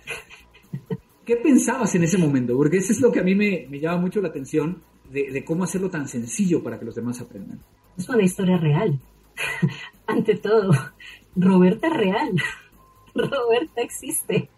¿Qué 1.28 1.36
pensabas 1.36 1.94
en 1.96 2.04
ese 2.04 2.16
momento? 2.16 2.56
Porque 2.56 2.76
eso 2.76 2.92
es 2.92 3.00
lo 3.00 3.10
que 3.10 3.20
a 3.20 3.22
mí 3.24 3.34
me, 3.34 3.66
llama 3.80 4.00
mucho 4.00 4.20
la 4.22 4.28
atención 4.28 4.82
de, 5.10 5.44
cómo 5.44 5.64
hacerlo 5.64 5.90
tan 5.90 6.06
sencillo 6.06 6.62
para 6.62 6.78
que 6.78 6.84
los 6.84 6.94
demás 6.94 7.20
aprendan. 7.20 7.60
Es 7.98 8.08
una 8.08 8.22
historia 8.22 8.56
real. 8.56 8.98
Ante 10.06 10.36
todo, 10.36 10.70
Roberta 11.38 11.86
es 11.86 11.92
real. 11.94 12.30
Roberta 13.14 13.80
existe. 13.80 14.48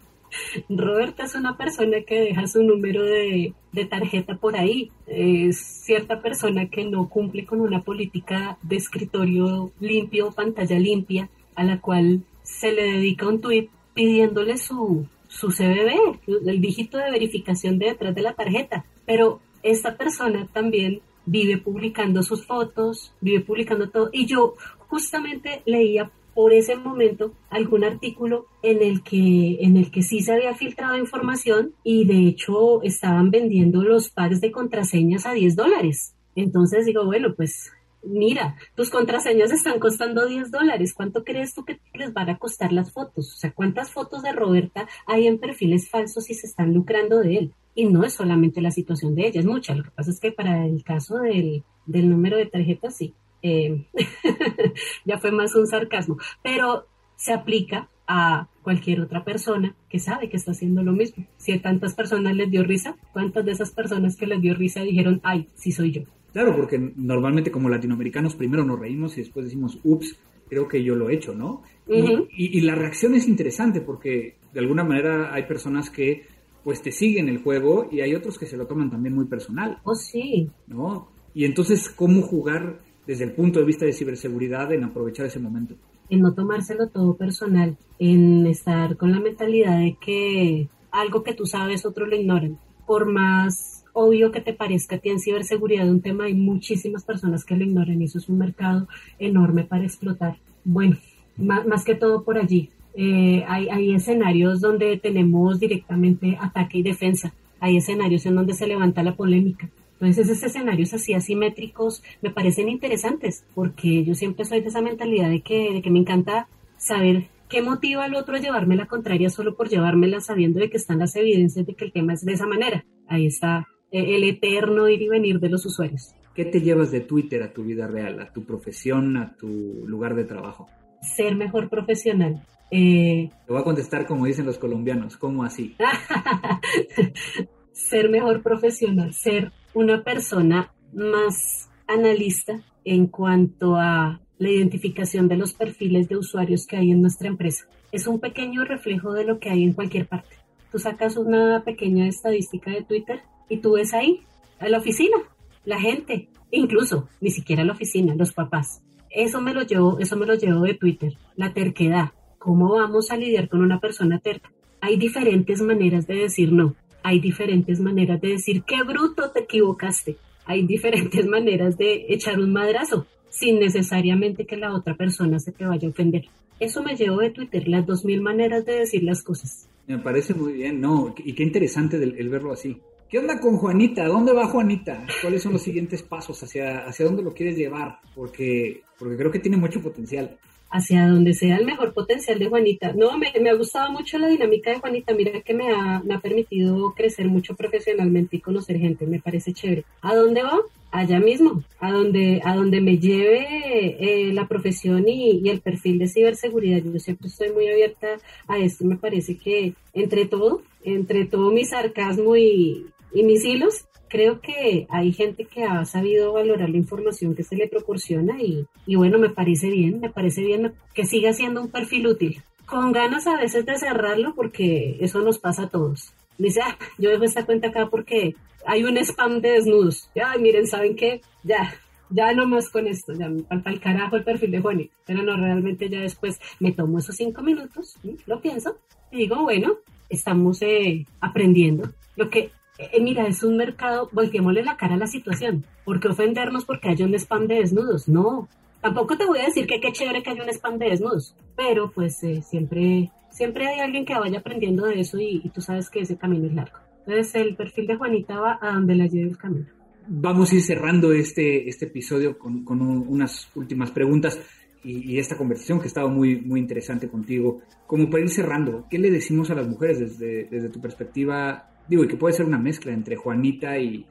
Roberta 0.68 1.24
es 1.24 1.34
una 1.34 1.56
persona 1.56 2.02
que 2.02 2.20
deja 2.20 2.46
su 2.46 2.62
número 2.62 3.02
de, 3.02 3.54
tarjeta 3.90 4.36
por 4.36 4.56
ahí. 4.56 4.90
Es 5.06 5.58
cierta 5.58 6.22
persona 6.22 6.68
que 6.70 6.84
no 6.84 7.08
cumple 7.08 7.44
con 7.44 7.60
una 7.60 7.82
política 7.82 8.58
de 8.62 8.76
escritorio 8.76 9.72
limpio, 9.80 10.30
pantalla 10.32 10.78
limpia, 10.78 11.28
a 11.54 11.64
la 11.64 11.80
cual 11.80 12.22
se 12.42 12.72
le 12.72 12.84
dedica 12.84 13.28
un 13.28 13.40
tweet 13.40 13.68
pidiéndole 13.94 14.56
su, 14.56 15.06
su 15.28 15.48
CBB, 15.48 16.46
el 16.46 16.60
dígito 16.60 16.98
de 16.98 17.10
verificación 17.10 17.78
de 17.78 17.86
detrás 17.86 18.14
de 18.14 18.22
la 18.22 18.34
tarjeta. 18.34 18.84
Pero 19.04 19.40
esta 19.62 19.96
persona 19.96 20.46
también 20.52 21.00
vive 21.26 21.58
publicando 21.58 22.22
sus 22.22 22.46
fotos, 22.46 23.12
vive 23.20 23.40
publicando 23.40 23.90
todo. 23.90 24.08
Y 24.12 24.26
yo 24.26 24.54
justamente 24.88 25.62
leía 25.66 26.10
por 26.34 26.52
ese 26.52 26.76
momento 26.76 27.32
algún 27.48 27.84
artículo 27.84 28.46
en 28.62 28.82
el 28.82 29.02
que 29.02 29.58
en 29.60 29.76
el 29.76 29.90
que 29.90 30.02
sí 30.02 30.20
se 30.20 30.32
había 30.32 30.54
filtrado 30.54 30.96
información 30.96 31.74
y 31.84 32.06
de 32.06 32.28
hecho 32.28 32.82
estaban 32.82 33.30
vendiendo 33.30 33.82
los 33.82 34.10
packs 34.10 34.40
de 34.40 34.50
contraseñas 34.50 35.26
a 35.26 35.32
10 35.32 35.56
dólares. 35.56 36.14
Entonces 36.34 36.86
digo, 36.86 37.04
bueno, 37.04 37.34
pues 37.34 37.72
mira, 38.02 38.56
tus 38.74 38.90
contraseñas 38.90 39.50
están 39.50 39.78
costando 39.78 40.26
10 40.26 40.50
dólares, 40.50 40.94
¿cuánto 40.94 41.24
crees 41.24 41.54
tú 41.54 41.64
que 41.64 41.80
les 41.94 42.12
van 42.12 42.30
a 42.30 42.38
costar 42.38 42.72
las 42.72 42.92
fotos? 42.92 43.32
O 43.34 43.36
sea, 43.36 43.52
¿cuántas 43.52 43.90
fotos 43.90 44.22
de 44.22 44.32
Roberta 44.32 44.88
hay 45.06 45.26
en 45.26 45.38
perfiles 45.38 45.88
falsos 45.90 46.30
y 46.30 46.34
se 46.34 46.46
están 46.46 46.72
lucrando 46.72 47.20
de 47.20 47.36
él? 47.36 47.54
Y 47.74 47.86
no 47.86 48.04
es 48.04 48.14
solamente 48.14 48.60
la 48.60 48.70
situación 48.70 49.14
de 49.14 49.28
ella, 49.28 49.40
es 49.40 49.46
mucha. 49.46 49.74
Lo 49.74 49.84
que 49.84 49.90
pasa 49.90 50.10
es 50.10 50.20
que 50.20 50.32
para 50.32 50.66
el 50.66 50.82
caso 50.82 51.18
del, 51.18 51.62
número 51.86 52.36
de 52.36 52.46
tarjetas, 52.46 52.96
sí, 52.96 53.14
eh, 53.42 53.86
ya 55.04 55.18
fue 55.18 55.32
más 55.32 55.54
un 55.54 55.66
sarcasmo, 55.66 56.18
pero 56.42 56.86
se 57.16 57.32
aplica 57.32 57.88
a 58.06 58.48
cualquier 58.62 59.00
otra 59.00 59.24
persona 59.24 59.76
que 59.88 59.98
sabe 59.98 60.28
que 60.28 60.36
está 60.36 60.50
haciendo 60.50 60.82
lo 60.82 60.92
mismo. 60.92 61.26
Si 61.36 61.52
a 61.52 61.62
tantas 61.62 61.94
personas 61.94 62.34
les 62.34 62.50
dio 62.50 62.64
risa, 62.64 62.96
¿cuántas 63.12 63.44
de 63.44 63.52
esas 63.52 63.70
personas 63.70 64.16
que 64.16 64.26
les 64.26 64.40
dio 64.40 64.54
risa 64.54 64.82
dijeron, 64.82 65.20
ay, 65.22 65.48
sí 65.54 65.70
soy 65.70 65.92
yo? 65.92 66.02
Claro, 66.32 66.56
porque 66.56 66.78
normalmente 66.96 67.50
como 67.50 67.68
latinoamericanos 67.68 68.34
primero 68.34 68.64
nos 68.64 68.78
reímos 68.78 69.16
y 69.16 69.20
después 69.20 69.44
decimos, 69.44 69.78
ups, 69.84 70.16
creo 70.48 70.66
que 70.66 70.82
yo 70.82 70.96
lo 70.96 71.08
he 71.08 71.14
hecho, 71.14 71.34
¿no? 71.34 71.62
y, 71.86 72.60
la 72.60 72.76
reacción 72.76 73.14
es 73.14 73.26
interesante 73.26 73.80
porque 73.80 74.36
de 74.52 74.60
alguna 74.60 74.84
manera 74.84 75.34
hay 75.34 75.44
personas 75.44 75.90
que 75.90 76.22
pues 76.62 76.82
te 76.82 76.92
siguen 76.92 77.28
el 77.28 77.38
juego 77.38 77.88
y 77.90 78.00
hay 78.00 78.14
otros 78.14 78.38
que 78.38 78.46
se 78.46 78.56
lo 78.56 78.66
toman 78.66 78.90
también 78.90 79.14
muy 79.14 79.24
personal. 79.24 79.78
Oh, 79.84 79.94
sí. 79.94 80.48
¿No? 80.68 81.08
Y 81.34 81.44
entonces, 81.46 81.88
¿cómo 81.88 82.22
jugar 82.22 82.80
desde 83.06 83.24
el 83.24 83.32
punto 83.32 83.58
de 83.58 83.64
vista 83.64 83.84
de 83.84 83.92
ciberseguridad 83.92 84.72
en 84.72 84.84
aprovechar 84.84 85.26
ese 85.26 85.40
momento? 85.40 85.74
En 86.08 86.20
no 86.20 86.34
tomárselo 86.34 86.88
todo 86.88 87.16
personal, 87.16 87.76
en 87.98 88.46
estar 88.46 88.96
con 88.96 89.12
la 89.12 89.20
mentalidad 89.20 89.78
de 89.78 89.96
que 90.00 90.68
algo 90.90 91.22
que 91.22 91.34
tú 91.34 91.46
sabes 91.46 91.86
otros 91.86 92.08
lo 92.08 92.16
ignoran. 92.16 92.58
Por 92.86 93.06
más 93.06 93.84
obvio 93.92 94.30
que 94.30 94.40
te 94.40 94.52
parezca 94.52 94.96
a 94.96 94.98
ti 94.98 95.10
en 95.10 95.20
ciberseguridad 95.20 95.88
un 95.88 96.00
tema, 96.00 96.24
hay 96.24 96.34
muchísimas 96.34 97.04
personas 97.04 97.44
que 97.44 97.56
lo 97.56 97.64
ignoran 97.64 98.00
y 98.00 98.04
eso 98.04 98.18
es 98.18 98.28
un 98.28 98.38
mercado 98.38 98.88
enorme 99.18 99.64
para 99.64 99.84
explotar. 99.84 100.36
Bueno, 100.64 100.96
más, 101.36 101.84
que 101.84 101.94
todo 101.94 102.22
por 102.22 102.38
allí. 102.38 102.70
Eh, 102.94 103.44
hay, 103.46 103.68
hay 103.68 103.94
escenarios 103.94 104.60
donde 104.60 104.96
tenemos 104.98 105.60
directamente 105.60 106.36
ataque 106.40 106.78
y 106.78 106.82
defensa. 106.82 107.32
Hay 107.60 107.76
escenarios 107.76 108.26
en 108.26 108.34
donde 108.34 108.54
se 108.54 108.66
levanta 108.66 109.02
la 109.02 109.14
polémica. 109.14 109.68
Entonces, 110.00 110.30
esos 110.30 110.42
escenarios 110.42 110.94
así 110.94 111.12
asimétricos 111.12 112.02
me 112.22 112.30
parecen 112.30 112.70
interesantes 112.70 113.44
porque 113.54 114.02
yo 114.02 114.14
siempre 114.14 114.46
soy 114.46 114.62
de 114.62 114.68
esa 114.68 114.80
mentalidad 114.80 115.28
de 115.28 115.42
que, 115.42 115.74
de 115.74 115.82
que 115.82 115.90
me 115.90 115.98
encanta 115.98 116.48
saber 116.78 117.28
qué 117.50 117.60
motiva 117.60 118.04
al 118.04 118.14
otro 118.14 118.36
a 118.36 118.40
llevarme 118.40 118.76
la 118.76 118.86
contraria 118.86 119.28
solo 119.28 119.56
por 119.56 119.68
llevármela 119.68 120.20
sabiendo 120.20 120.58
de 120.58 120.70
que 120.70 120.78
están 120.78 121.00
las 121.00 121.14
evidencias 121.16 121.66
de 121.66 121.74
que 121.74 121.84
el 121.84 121.92
tema 121.92 122.14
es 122.14 122.24
de 122.24 122.32
esa 122.32 122.46
manera. 122.46 122.86
Ahí 123.08 123.26
está 123.26 123.68
eh, 123.90 124.16
el 124.16 124.24
eterno 124.24 124.88
ir 124.88 125.02
y 125.02 125.08
venir 125.08 125.38
de 125.38 125.50
los 125.50 125.66
usuarios. 125.66 126.14
¿Qué 126.34 126.46
te 126.46 126.62
llevas 126.62 126.90
de 126.90 127.00
Twitter 127.00 127.42
a 127.42 127.52
tu 127.52 127.64
vida 127.64 127.86
real, 127.86 128.20
a 128.20 128.32
tu 128.32 128.44
profesión, 128.44 129.18
a 129.18 129.36
tu 129.36 129.84
lugar 129.86 130.14
de 130.14 130.24
trabajo? 130.24 130.68
Ser 131.02 131.36
mejor 131.36 131.68
profesional. 131.68 132.42
Eh, 132.70 133.28
te 133.46 133.52
voy 133.52 133.60
a 133.60 133.64
contestar 133.64 134.06
como 134.06 134.24
dicen 134.24 134.46
los 134.46 134.56
colombianos, 134.56 135.16
¿cómo 135.16 135.42
así? 135.42 135.76
ser 137.72 138.08
mejor 138.08 138.42
profesional, 138.42 139.12
ser 139.12 139.52
una 139.74 140.02
persona 140.02 140.72
más 140.92 141.68
analista 141.86 142.60
en 142.84 143.06
cuanto 143.06 143.76
a 143.76 144.20
la 144.38 144.48
identificación 144.48 145.28
de 145.28 145.36
los 145.36 145.52
perfiles 145.52 146.08
de 146.08 146.16
usuarios 146.16 146.66
que 146.66 146.76
hay 146.76 146.90
en 146.90 147.02
nuestra 147.02 147.28
empresa. 147.28 147.66
Es 147.92 148.06
un 148.06 148.20
pequeño 148.20 148.64
reflejo 148.64 149.12
de 149.12 149.24
lo 149.24 149.38
que 149.38 149.50
hay 149.50 149.62
en 149.64 149.74
cualquier 149.74 150.06
parte. 150.06 150.36
Tú 150.72 150.78
sacas 150.78 151.16
una 151.16 151.62
pequeña 151.64 152.06
estadística 152.06 152.70
de 152.70 152.82
Twitter 152.82 153.20
y 153.48 153.58
tú 153.58 153.72
ves 153.72 153.92
ahí, 153.92 154.22
a 154.58 154.68
la 154.68 154.78
oficina, 154.78 155.16
la 155.64 155.80
gente, 155.80 156.28
incluso, 156.50 157.08
ni 157.20 157.30
siquiera 157.30 157.64
la 157.64 157.72
oficina, 157.72 158.14
los 158.14 158.32
papás. 158.32 158.82
Eso 159.10 159.40
me 159.40 159.52
lo 159.52 159.62
llevo, 159.62 159.98
eso 159.98 160.16
me 160.16 160.26
lo 160.26 160.34
llevo 160.34 160.62
de 160.62 160.74
Twitter, 160.74 161.14
la 161.34 161.52
terquedad. 161.52 162.12
¿Cómo 162.38 162.76
vamos 162.76 163.10
a 163.10 163.16
lidiar 163.16 163.48
con 163.48 163.60
una 163.60 163.80
persona 163.80 164.20
terca? 164.20 164.52
Hay 164.80 164.96
diferentes 164.96 165.60
maneras 165.60 166.06
de 166.06 166.14
decir 166.14 166.52
no. 166.52 166.74
Hay 167.02 167.20
diferentes 167.20 167.80
maneras 167.80 168.20
de 168.20 168.28
decir 168.28 168.62
qué 168.62 168.82
bruto 168.82 169.30
te 169.30 169.40
equivocaste. 169.40 170.16
Hay 170.44 170.66
diferentes 170.66 171.26
maneras 171.36 171.76
de 171.76 172.06
echar 172.08 172.38
un 172.38 172.52
madrazo 172.52 173.06
sin 173.28 173.58
necesariamente 173.60 174.46
que 174.46 174.56
la 174.56 174.74
otra 174.74 174.96
persona 174.96 175.38
se 175.38 175.52
te 175.52 175.64
vaya 175.64 175.86
a 175.86 175.90
ofender. 175.90 176.26
Eso 176.58 176.82
me 176.82 176.96
llevo 176.96 177.18
de 177.18 177.30
Twitter, 177.30 177.68
las 177.68 177.86
dos 177.86 178.04
mil 178.04 178.20
maneras 178.20 178.64
de 178.66 178.80
decir 178.80 179.02
las 179.02 179.22
cosas. 179.22 179.68
Me 179.86 179.98
parece 179.98 180.34
muy 180.34 180.52
bien, 180.52 180.80
¿no? 180.80 181.14
Y 181.24 181.32
qué 181.32 181.42
interesante 181.42 181.96
el 181.96 182.28
verlo 182.28 182.52
así. 182.52 182.80
¿Qué 183.10 183.18
onda 183.18 183.40
con 183.40 183.56
Juanita? 183.56 184.06
¿Dónde 184.06 184.32
va 184.32 184.46
Juanita? 184.46 185.04
¿Cuáles 185.20 185.42
son 185.42 185.52
los 185.52 185.62
siguientes 185.62 186.00
pasos? 186.00 186.40
¿Hacia, 186.44 186.86
hacia 186.86 187.06
dónde 187.06 187.24
lo 187.24 187.34
quieres 187.34 187.56
llevar? 187.56 187.98
Porque, 188.14 188.82
porque 188.96 189.16
creo 189.16 189.32
que 189.32 189.40
tiene 189.40 189.56
mucho 189.56 189.82
potencial. 189.82 190.38
Hacia 190.70 191.08
donde 191.08 191.34
sea 191.34 191.56
el 191.56 191.66
mejor 191.66 191.92
potencial 191.92 192.38
de 192.38 192.48
Juanita. 192.48 192.92
No, 192.92 193.18
me, 193.18 193.32
me 193.40 193.50
ha 193.50 193.54
gustado 193.54 193.90
mucho 193.92 194.18
la 194.18 194.28
dinámica 194.28 194.70
de 194.70 194.78
Juanita. 194.78 195.14
Mira 195.14 195.40
que 195.40 195.54
me 195.54 195.72
ha, 195.72 196.00
me 196.04 196.14
ha 196.14 196.20
permitido 196.20 196.94
crecer 196.94 197.26
mucho 197.26 197.56
profesionalmente 197.56 198.36
y 198.36 198.40
conocer 198.40 198.78
gente. 198.78 199.06
Me 199.06 199.20
parece 199.20 199.52
chévere. 199.52 199.84
¿A 200.02 200.14
dónde 200.14 200.42
va? 200.42 200.60
allá 200.90 201.20
mismo, 201.20 201.62
a 201.78 201.92
donde, 201.92 202.40
a 202.44 202.54
donde 202.54 202.80
me 202.80 202.98
lleve 202.98 203.96
eh, 204.00 204.32
la 204.32 204.48
profesión 204.48 205.08
y, 205.08 205.40
y, 205.42 205.48
el 205.48 205.60
perfil 205.60 205.98
de 205.98 206.08
ciberseguridad. 206.08 206.82
Yo 206.82 206.98
siempre 206.98 207.28
estoy 207.28 207.52
muy 207.52 207.68
abierta 207.68 208.16
a 208.48 208.58
esto. 208.58 208.84
Me 208.84 208.96
parece 208.96 209.36
que 209.36 209.74
entre 209.94 210.26
todo, 210.26 210.62
entre 210.82 211.26
todo 211.26 211.52
mi 211.52 211.64
sarcasmo 211.64 212.36
y, 212.36 212.86
y 213.12 213.22
mis 213.22 213.44
hilos, 213.44 213.84
creo 214.10 214.40
que 214.40 214.86
hay 214.90 215.12
gente 215.12 215.46
que 215.46 215.64
ha 215.64 215.84
sabido 215.86 216.34
valorar 216.34 216.68
la 216.68 216.76
información 216.76 217.34
que 217.34 217.44
se 217.44 217.56
le 217.56 217.68
proporciona 217.68 218.42
y, 218.42 218.66
y 218.84 218.96
bueno, 218.96 219.18
me 219.18 219.30
parece 219.30 219.70
bien, 219.70 220.00
me 220.00 220.10
parece 220.10 220.42
bien 220.42 220.74
que 220.92 221.06
siga 221.06 221.32
siendo 221.32 221.62
un 221.62 221.70
perfil 221.70 222.08
útil. 222.08 222.42
Con 222.66 222.92
ganas 222.92 223.26
a 223.26 223.36
veces 223.36 223.64
de 223.64 223.78
cerrarlo 223.78 224.34
porque 224.34 224.98
eso 225.00 225.20
nos 225.20 225.38
pasa 225.38 225.64
a 225.64 225.68
todos. 225.70 226.12
Dice, 226.36 226.60
ah, 226.62 226.76
yo 226.98 227.10
dejo 227.10 227.24
esta 227.24 227.46
cuenta 227.46 227.68
acá 227.68 227.88
porque 227.88 228.34
hay 228.66 228.84
un 228.84 228.98
spam 228.98 229.40
de 229.40 229.52
desnudos. 229.52 230.10
Ya, 230.14 230.34
miren, 230.38 230.66
¿saben 230.66 230.96
qué? 230.96 231.20
Ya, 231.42 231.72
ya 232.10 232.32
no 232.32 232.46
más 232.46 232.68
con 232.68 232.86
esto, 232.86 233.12
ya 233.12 233.28
me 233.28 233.42
falta 233.44 233.70
el 233.70 233.80
carajo 233.80 234.16
el 234.16 234.24
perfil 234.24 234.50
de 234.50 234.60
Juani. 234.60 234.90
Pero 235.06 235.22
no, 235.22 235.36
realmente 235.36 235.88
ya 235.88 236.00
después 236.00 236.40
me 236.58 236.72
tomo 236.72 236.98
esos 236.98 237.16
cinco 237.16 237.42
minutos, 237.42 237.96
lo 238.26 238.40
pienso 238.40 238.76
y 239.12 239.18
digo, 239.18 239.42
bueno, 239.42 239.78
estamos 240.08 240.62
eh, 240.62 241.06
aprendiendo. 241.20 241.90
Lo 242.16 242.28
que 242.28 242.50
eh, 242.92 243.00
mira, 243.00 243.26
es 243.26 243.42
un 243.42 243.56
mercado, 243.56 244.08
volteémosle 244.12 244.62
la 244.62 244.76
cara 244.76 244.94
a 244.94 244.98
la 244.98 245.06
situación. 245.06 245.64
¿Por 245.84 246.00
qué 246.00 246.08
ofendernos 246.08 246.64
porque 246.64 246.88
haya 246.88 247.04
un 247.04 247.14
spam 247.14 247.46
de 247.46 247.56
desnudos? 247.56 248.08
No. 248.08 248.48
Tampoco 248.80 249.18
te 249.18 249.26
voy 249.26 249.40
a 249.40 249.44
decir 249.44 249.66
que 249.66 249.80
qué 249.80 249.92
chévere 249.92 250.22
que 250.22 250.30
haya 250.30 250.42
un 250.42 250.48
spam 250.48 250.78
de 250.78 250.88
desnudos, 250.88 251.36
pero 251.54 251.90
pues 251.90 252.22
eh, 252.24 252.40
siempre, 252.42 253.10
siempre 253.30 253.66
hay 253.66 253.80
alguien 253.80 254.06
que 254.06 254.14
vaya 254.14 254.38
aprendiendo 254.38 254.86
de 254.86 255.00
eso 255.00 255.18
y, 255.20 255.50
tú 255.54 255.60
sabes 255.60 255.90
que 255.90 256.00
ese 256.00 256.16
camino 256.16 256.46
es 256.46 256.54
largo. 256.54 256.78
Entonces 257.00 257.34
el 257.34 257.56
perfil 257.56 257.86
de 257.86 257.96
Juanita 257.96 258.40
va 258.40 258.58
a 258.60 258.72
donde 258.72 258.94
la 258.94 259.06
lleve 259.06 259.30
el 259.30 259.36
camino. 259.36 259.66
Vamos 260.06 260.50
a 260.50 260.54
ir 260.54 260.62
cerrando 260.62 261.12
este, 261.12 261.68
este 261.68 261.86
episodio 261.86 262.38
con, 262.38 262.64
unas 262.66 263.50
últimas 263.54 263.90
preguntas 263.90 264.40
y, 264.82 265.18
esta 265.18 265.36
conversación 265.36 265.78
que 265.78 265.84
ha 265.84 265.88
estado 265.88 266.08
muy, 266.08 266.40
muy 266.40 266.60
interesante 266.60 267.08
contigo. 267.08 267.60
Como 267.86 268.08
para 268.08 268.22
ir 268.22 268.30
cerrando, 268.30 268.86
¿qué 268.90 268.98
le 268.98 269.10
decimos 269.10 269.50
a 269.50 269.54
las 269.54 269.68
mujeres 269.68 270.00
desde, 270.00 270.44
desde 270.44 270.70
tu 270.70 270.80
perspectiva 270.80 271.69
digo, 271.88 272.04
y 272.04 272.08
que 272.08 272.16
puede 272.16 272.34
ser 272.34 272.46
una 272.46 272.58
mezcla 272.58 272.92
entre 272.92 273.16
Juanita 273.16 273.78
y, 273.78 274.06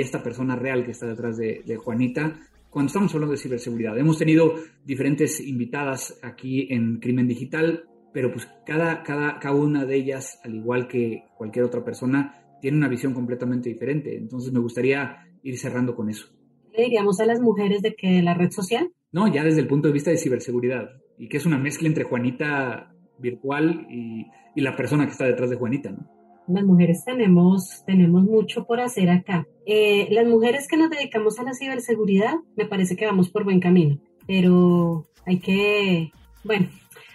esta 0.00 0.22
persona 0.22 0.56
real 0.56 0.84
que 0.84 0.92
está 0.92 1.06
detrás 1.06 1.36
de, 1.36 1.76
Juanita, 1.76 2.40
cuando 2.70 2.86
estamos 2.86 3.14
hablando 3.14 3.32
de 3.32 3.38
ciberseguridad. 3.38 3.98
Hemos 3.98 4.18
tenido 4.18 4.54
diferentes 4.84 5.40
invitadas 5.40 6.18
aquí 6.22 6.68
en 6.70 6.98
Crimen 7.00 7.28
Digital, 7.28 7.84
pero 8.14 8.32
pues 8.32 8.48
cada, 8.64 9.02
cada, 9.02 9.38
cada 9.38 9.54
una 9.54 9.84
de 9.84 9.96
ellas, 9.96 10.40
al 10.42 10.54
igual 10.54 10.88
que 10.88 11.24
cualquier 11.36 11.66
otra 11.66 11.84
persona, 11.84 12.58
tiene 12.62 12.78
una 12.78 12.88
visión 12.88 13.12
completamente 13.12 13.68
diferente. 13.68 14.16
Entonces 14.16 14.52
me 14.52 14.60
gustaría 14.60 15.18
ir 15.42 15.58
cerrando 15.58 15.94
con 15.94 16.08
eso. 16.08 16.28
¿Le 16.72 16.84
diríamos 16.84 17.20
a 17.20 17.26
las 17.26 17.40
mujeres 17.40 17.82
de 17.82 17.94
que 17.94 18.22
la 18.22 18.32
red 18.32 18.50
social? 18.50 18.90
No, 19.12 19.30
ya 19.30 19.44
desde 19.44 19.60
el 19.60 19.66
punto 19.66 19.88
de 19.88 19.94
vista 19.94 20.10
de 20.10 20.16
ciberseguridad, 20.16 20.88
y 21.18 21.28
que 21.28 21.36
es 21.36 21.44
una 21.44 21.58
mezcla 21.58 21.88
entre 21.88 22.04
Juanita 22.04 22.94
virtual 23.18 23.86
y, 23.90 24.26
y 24.54 24.60
la 24.62 24.74
persona 24.74 25.04
que 25.04 25.12
está 25.12 25.26
detrás 25.26 25.50
de 25.50 25.56
Juanita, 25.56 25.90
¿no? 25.90 26.21
Las 26.52 26.64
mujeres 26.64 27.04
tenemos, 27.04 27.82
tenemos 27.86 28.24
mucho 28.24 28.64
por 28.64 28.80
hacer 28.80 29.10
acá. 29.10 29.46
Eh, 29.66 30.08
las 30.10 30.26
mujeres 30.26 30.68
que 30.68 30.76
nos 30.76 30.90
dedicamos 30.90 31.38
a 31.38 31.44
la 31.44 31.54
ciberseguridad, 31.54 32.34
me 32.56 32.66
parece 32.66 32.96
que 32.96 33.06
vamos 33.06 33.30
por 33.30 33.44
buen 33.44 33.60
camino, 33.60 33.98
pero 34.26 35.06
hay 35.26 35.38
que, 35.38 36.12
bueno, 36.44 36.68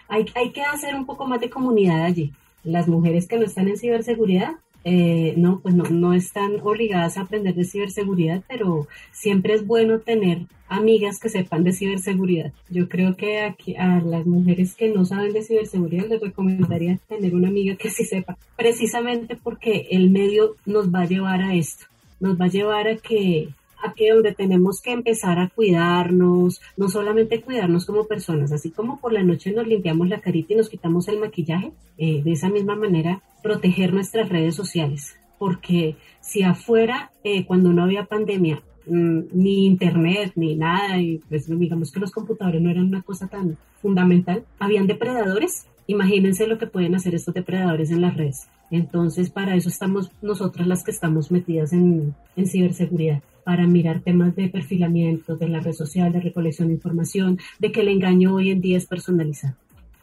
hay, 0.07 0.25
hay 0.35 0.51
que 0.51 0.61
hacer 0.61 0.95
un 0.95 1.05
poco 1.05 1.27
más 1.27 1.39
de 1.39 1.49
comunidad 1.49 2.03
allí. 2.03 2.33
Las 2.63 2.87
mujeres 2.87 3.27
que 3.27 3.37
no 3.37 3.45
están 3.45 3.67
en 3.67 3.77
ciberseguridad, 3.77 4.55
eh, 4.83 5.33
no, 5.37 5.59
pues 5.59 5.75
no, 5.75 5.83
no 5.85 6.13
están 6.13 6.59
obligadas 6.61 7.17
a 7.17 7.21
aprender 7.21 7.55
de 7.55 7.65
ciberseguridad, 7.65 8.43
pero 8.47 8.87
siempre 9.11 9.53
es 9.53 9.65
bueno 9.65 9.99
tener 9.99 10.45
amigas 10.69 11.19
que 11.19 11.29
sepan 11.29 11.63
de 11.63 11.73
ciberseguridad. 11.73 12.51
Yo 12.69 12.89
creo 12.89 13.15
que 13.15 13.41
aquí 13.41 13.75
a 13.75 13.99
las 14.01 14.25
mujeres 14.25 14.75
que 14.75 14.89
no 14.89 15.05
saben 15.05 15.33
de 15.33 15.43
ciberseguridad 15.43 16.07
les 16.07 16.21
recomendaría 16.21 16.99
tener 17.07 17.35
una 17.35 17.47
amiga 17.47 17.75
que 17.75 17.89
sí 17.89 18.05
sepa, 18.05 18.37
precisamente 18.55 19.35
porque 19.35 19.87
el 19.91 20.09
medio 20.09 20.55
nos 20.65 20.93
va 20.93 21.01
a 21.01 21.07
llevar 21.07 21.41
a 21.41 21.55
esto, 21.55 21.85
nos 22.19 22.39
va 22.39 22.45
a 22.45 22.49
llevar 22.49 22.87
a 22.87 22.97
que 22.97 23.49
a 23.83 23.93
que 23.93 24.11
donde 24.11 24.33
tenemos 24.33 24.81
que 24.81 24.91
empezar 24.91 25.39
a 25.39 25.49
cuidarnos, 25.49 26.61
no 26.75 26.89
solamente 26.89 27.41
cuidarnos 27.41 27.85
como 27.85 28.05
personas, 28.05 28.51
así 28.51 28.71
como 28.71 28.99
por 28.99 29.13
la 29.13 29.23
noche 29.23 29.51
nos 29.51 29.67
limpiamos 29.67 30.07
la 30.07 30.21
carita 30.21 30.53
y 30.53 30.57
nos 30.57 30.69
quitamos 30.69 31.07
el 31.07 31.19
maquillaje, 31.19 31.71
eh, 31.97 32.21
de 32.23 32.31
esa 32.31 32.49
misma 32.49 32.75
manera 32.75 33.21
proteger 33.43 33.93
nuestras 33.93 34.29
redes 34.29 34.55
sociales, 34.55 35.15
porque 35.37 35.95
si 36.21 36.43
afuera, 36.43 37.11
eh, 37.23 37.45
cuando 37.45 37.71
no 37.71 37.83
había 37.83 38.05
pandemia, 38.05 38.61
mm, 38.87 39.19
ni 39.33 39.65
internet, 39.65 40.33
ni 40.35 40.55
nada, 40.55 40.99
y 40.99 41.19
pues 41.29 41.47
digamos 41.47 41.91
que 41.91 41.99
los 41.99 42.11
computadores 42.11 42.61
no 42.61 42.69
eran 42.69 42.85
una 42.85 43.01
cosa 43.01 43.27
tan 43.27 43.57
fundamental, 43.81 44.43
habían 44.59 44.87
depredadores, 44.87 45.67
imagínense 45.87 46.47
lo 46.47 46.57
que 46.57 46.67
pueden 46.67 46.95
hacer 46.95 47.15
estos 47.15 47.33
depredadores 47.33 47.91
en 47.91 48.01
las 48.01 48.15
redes. 48.15 48.47
Entonces, 48.69 49.29
para 49.29 49.55
eso 49.55 49.69
estamos 49.69 50.11
nosotras 50.21 50.67
las 50.67 50.83
que 50.83 50.91
estamos 50.91 51.31
metidas 51.31 51.71
en, 51.71 52.13
en 52.35 52.47
ciberseguridad 52.47 53.21
para 53.47 53.65
mirar 53.65 54.01
temas 54.01 54.35
de 54.35 54.49
perfilamiento, 54.49 55.37
de 55.37 55.47
la 55.47 55.61
red 55.61 55.71
social, 55.71 56.11
de 56.11 56.19
recolección 56.19 56.67
de 56.67 56.73
información, 56.73 57.39
de 57.59 57.71
que 57.71 57.79
el 57.79 57.87
engaño 57.87 58.35
hoy 58.35 58.49
en 58.49 58.59
día 58.59 58.75
es 58.75 58.87
personalizado 58.87 59.55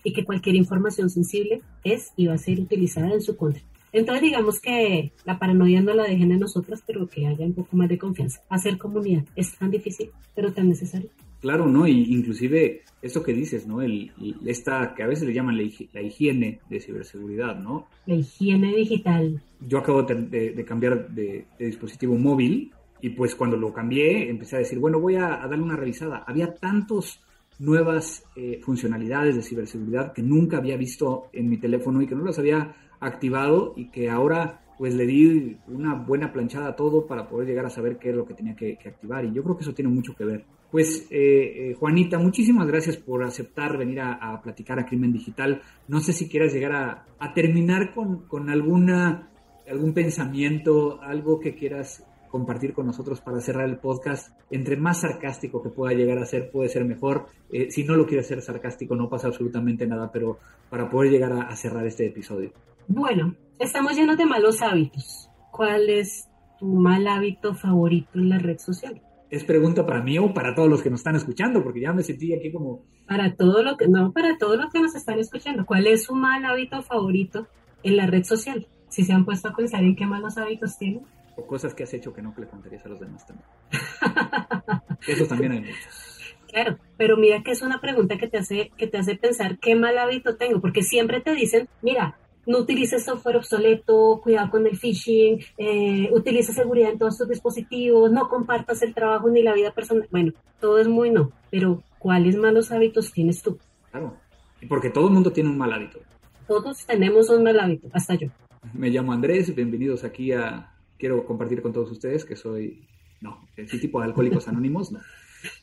y 0.02 0.14
que 0.14 0.24
cualquier 0.24 0.57
información 0.57 1.11
sensible 1.11 1.61
es 1.85 2.11
y 2.16 2.26
va 2.26 2.33
a 2.33 2.38
ser 2.38 2.59
utilizada 2.59 3.12
en 3.12 3.20
su 3.20 3.37
contra. 3.37 3.62
Entonces 3.92 4.22
digamos 4.22 4.61
que 4.61 5.12
la 5.26 5.38
paranoia 5.38 5.83
no 5.83 5.92
la 5.92 6.04
dejen 6.04 6.33
en 6.33 6.40
nosotras, 6.40 6.83
pero 6.87 7.07
que 7.07 7.26
haya 7.26 7.44
un 7.44 7.52
poco 7.52 7.76
más 7.76 7.90
de 7.90 7.98
confianza. 7.98 8.40
Hacer 8.48 8.78
comunidad 8.78 9.24
es 9.37 9.54
tan 9.59 9.70
difícil, 9.70 10.09
pero 10.35 10.54
tan 10.54 10.70
necesario. 10.70 11.11
Claro, 11.42 11.68
¿no? 11.68 11.87
Y 11.87 12.14
inclusive 12.14 12.80
esto 13.02 13.22
que 13.22 13.35
dices, 13.35 13.66
¿no? 13.66 13.83
El, 13.83 14.11
esta 14.46 14.94
que 14.96 15.02
a 15.02 15.07
veces 15.07 15.28
le 15.28 15.35
llaman 15.35 15.59
la, 15.59 16.00
higiene 16.00 16.61
de 16.70 16.80
ciberseguridad, 16.80 17.61
¿no? 17.61 17.88
La 18.07 18.14
higiene 18.14 18.74
digital. 18.74 19.42
Yo 19.61 19.76
acabo 19.76 20.02
de, 20.04 20.64
cambiar 20.66 21.11
de, 21.11 21.44
dispositivo 21.59 22.16
móvil 22.16 22.72
y 23.00 23.11
pues 23.11 23.35
cuando 23.35 23.57
lo 23.57 23.72
cambié, 23.72 24.30
empecé 24.30 24.57
a 24.57 24.61
decir, 24.61 24.78
bueno, 24.78 24.98
voy 24.98 25.16
a, 25.16 25.28
darle 25.28 25.62
una 25.62 25.76
revisada. 25.76 26.24
Había 26.26 26.54
tantas 26.54 27.20
nuevas 27.59 28.24
eh, 28.35 28.61
funcionalidades 28.62 29.37
de 29.37 29.42
ciberseguridad 29.42 30.12
que 30.12 30.22
nunca 30.22 30.57
había 30.57 30.76
visto 30.76 31.28
en 31.33 31.48
mi 31.48 31.59
teléfono 31.59 32.02
y 32.02 32.07
que 32.07 32.14
no 32.14 32.24
las 32.24 32.38
había 32.38 32.74
activado 33.00 33.74
y 33.76 33.90
que 33.90 34.09
ahora 34.09 34.62
pues 34.78 34.94
le 34.94 35.07
di 35.07 35.57
una 35.68 35.94
buena 35.94 36.33
planchada 36.33 36.68
a 36.68 36.76
todo 36.76 37.07
para 37.07 37.28
poder 37.28 37.48
llegar 37.48 37.66
a 37.66 37.70
saber 37.70 37.98
qué 37.98 38.11
es 38.11 38.16
lo 38.16 38.24
que 38.24 38.35
tenía 38.35 38.57
que, 38.57 38.78
activar 38.85 39.24
y 39.24 39.33
yo 39.33 39.42
creo 39.42 39.57
que 39.57 39.62
eso 39.62 39.74
tiene 39.74 39.90
mucho 39.90 40.14
que 40.14 40.24
ver. 40.24 40.44
Pues 40.70 41.07
eh, 41.11 41.70
eh, 41.70 41.76
Juanita, 41.78 42.18
muchísimas 42.18 42.66
gracias 42.66 42.96
por 42.96 43.22
aceptar 43.22 43.78
venir 43.78 44.00
a, 44.00 44.40
platicar 44.42 44.80
a 44.80 44.87
Crimen 44.87 45.12
Digital. 45.12 45.62
No 45.87 46.00
sé 46.00 46.12
si 46.12 46.28
quieras 46.28 46.52
llegar 46.52 46.72
a, 46.72 47.07
a 47.20 47.33
terminar 47.33 47.94
con, 47.94 48.26
con 48.26 48.50
alguna, 48.50 49.30
algún 49.70 49.94
pensamiento, 49.94 51.00
algo 51.00 51.38
que 51.38 51.54
quieras 51.54 52.04
compartir 52.34 52.74
con 52.74 52.84
nosotros 52.84 53.20
para 53.20 53.40
cerrar 53.40 53.68
el 53.68 53.76
podcast. 53.76 54.36
Entre 54.50 54.76
más 54.76 55.02
sarcástico 55.02 55.62
que 55.62 55.68
pueda 55.68 55.94
llegar 55.94 56.18
a 56.18 56.26
ser, 56.26 56.50
puede 56.50 56.68
ser 56.68 56.84
mejor. 56.84 57.26
Eh, 57.48 57.70
si 57.70 57.84
no 57.84 57.94
lo 57.94 58.06
quiere 58.06 58.24
ser 58.24 58.42
sarcástico, 58.42 58.96
no 58.96 59.08
pasa 59.08 59.28
absolutamente 59.28 59.86
nada, 59.86 60.10
pero 60.10 60.40
para 60.68 60.90
poder 60.90 61.12
llegar 61.12 61.32
a, 61.32 61.54
cerrar 61.54 61.86
este 61.86 62.08
episodio. 62.08 62.50
Bueno, 62.88 63.36
estamos 63.60 63.94
llenos 63.94 64.16
de 64.16 64.26
malos 64.26 64.62
hábitos. 64.62 65.30
¿Cuál 65.52 65.88
es 65.88 66.28
tu 66.58 66.66
mal 66.66 67.06
hábito 67.06 67.54
favorito 67.54 68.18
en 68.18 68.30
la 68.30 68.40
red 68.40 68.58
social? 68.58 69.00
Es 69.30 69.44
pregunta 69.44 69.86
para 69.86 70.02
mí 70.02 70.18
o 70.18 70.34
para 70.34 70.56
todos 70.56 70.68
los 70.68 70.82
que 70.82 70.90
nos 70.90 71.00
están 71.00 71.14
escuchando, 71.14 71.62
porque 71.62 71.82
ya 71.82 71.92
me 71.92 72.02
sentí 72.02 72.34
aquí 72.34 72.50
como... 72.50 72.82
Para 73.06 73.36
todo 73.36 73.62
lo 73.62 73.76
que, 73.76 73.86
no, 73.86 74.10
para 74.10 74.36
todos 74.38 74.56
los 74.56 74.72
que 74.72 74.80
nos 74.80 74.96
están 74.96 75.20
escuchando. 75.20 75.64
¿Cuál 75.64 75.86
es 75.86 76.02
su 76.02 76.16
mal 76.16 76.44
hábito 76.44 76.82
favorito 76.82 77.46
en 77.84 77.96
la 77.96 78.08
red 78.08 78.24
social? 78.24 78.66
Si 78.88 79.04
se 79.04 79.12
han 79.12 79.24
puesto 79.24 79.50
a 79.50 79.54
pensar 79.54 79.84
en 79.84 79.94
qué 79.94 80.04
malos 80.04 80.36
hábitos 80.36 80.76
tienen 80.78 81.02
o 81.36 81.46
cosas 81.46 81.74
que 81.74 81.82
has 81.82 81.94
hecho 81.94 82.12
que 82.12 82.22
no 82.22 82.34
le 82.36 82.46
contarías 82.46 82.84
a 82.86 82.88
los 82.88 83.00
demás 83.00 83.26
también. 83.26 83.48
Eso 85.06 85.26
también 85.26 85.52
hay 85.52 85.60
muchos. 85.60 86.14
Claro, 86.48 86.78
pero 86.96 87.16
mira 87.16 87.42
que 87.42 87.50
es 87.50 87.62
una 87.62 87.80
pregunta 87.80 88.16
que 88.16 88.28
te 88.28 88.38
hace 88.38 88.70
que 88.76 88.86
te 88.86 88.98
hace 88.98 89.16
pensar 89.16 89.58
qué 89.58 89.74
mal 89.74 89.98
hábito 89.98 90.36
tengo, 90.36 90.60
porque 90.60 90.82
siempre 90.82 91.20
te 91.20 91.34
dicen, 91.34 91.68
mira, 91.82 92.16
no 92.46 92.58
utilices 92.58 93.04
software 93.04 93.36
obsoleto, 93.36 94.20
cuidado 94.22 94.50
con 94.50 94.66
el 94.66 94.76
phishing, 94.76 95.40
eh, 95.58 96.08
utiliza 96.12 96.52
seguridad 96.52 96.92
en 96.92 96.98
todos 96.98 97.18
tus 97.18 97.28
dispositivos, 97.28 98.12
no 98.12 98.28
compartas 98.28 98.82
el 98.82 98.94
trabajo 98.94 99.28
ni 99.30 99.42
la 99.42 99.54
vida 99.54 99.72
personal. 99.72 100.06
Bueno, 100.10 100.32
todo 100.60 100.78
es 100.78 100.86
muy 100.86 101.10
no, 101.10 101.32
pero 101.50 101.82
¿cuáles 101.98 102.36
malos 102.36 102.70
hábitos 102.70 103.12
tienes 103.12 103.42
tú? 103.42 103.58
Claro, 103.90 104.16
y 104.60 104.66
porque 104.66 104.90
todo 104.90 105.08
el 105.08 105.14
mundo 105.14 105.32
tiene 105.32 105.50
un 105.50 105.58
mal 105.58 105.72
hábito. 105.72 106.00
Todos 106.46 106.84
tenemos 106.86 107.30
un 107.30 107.42
mal 107.42 107.58
hábito, 107.58 107.88
hasta 107.92 108.14
yo. 108.14 108.28
Me 108.72 108.90
llamo 108.90 109.12
Andrés, 109.12 109.54
bienvenidos 109.54 110.04
aquí 110.04 110.32
a 110.32 110.73
quiero 110.98 111.24
compartir 111.24 111.62
con 111.62 111.72
todos 111.72 111.90
ustedes 111.90 112.24
que 112.24 112.37
soy, 112.37 112.87
no, 113.20 113.48
ese 113.57 113.78
tipo 113.78 114.00
de 114.00 114.07
alcohólicos 114.07 114.48
anónimos, 114.48 114.92
no. 114.92 115.00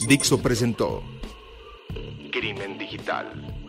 Dixo 0.07 0.39
presentó 0.39 1.01
Crimen 2.31 2.77
Digital 2.77 3.44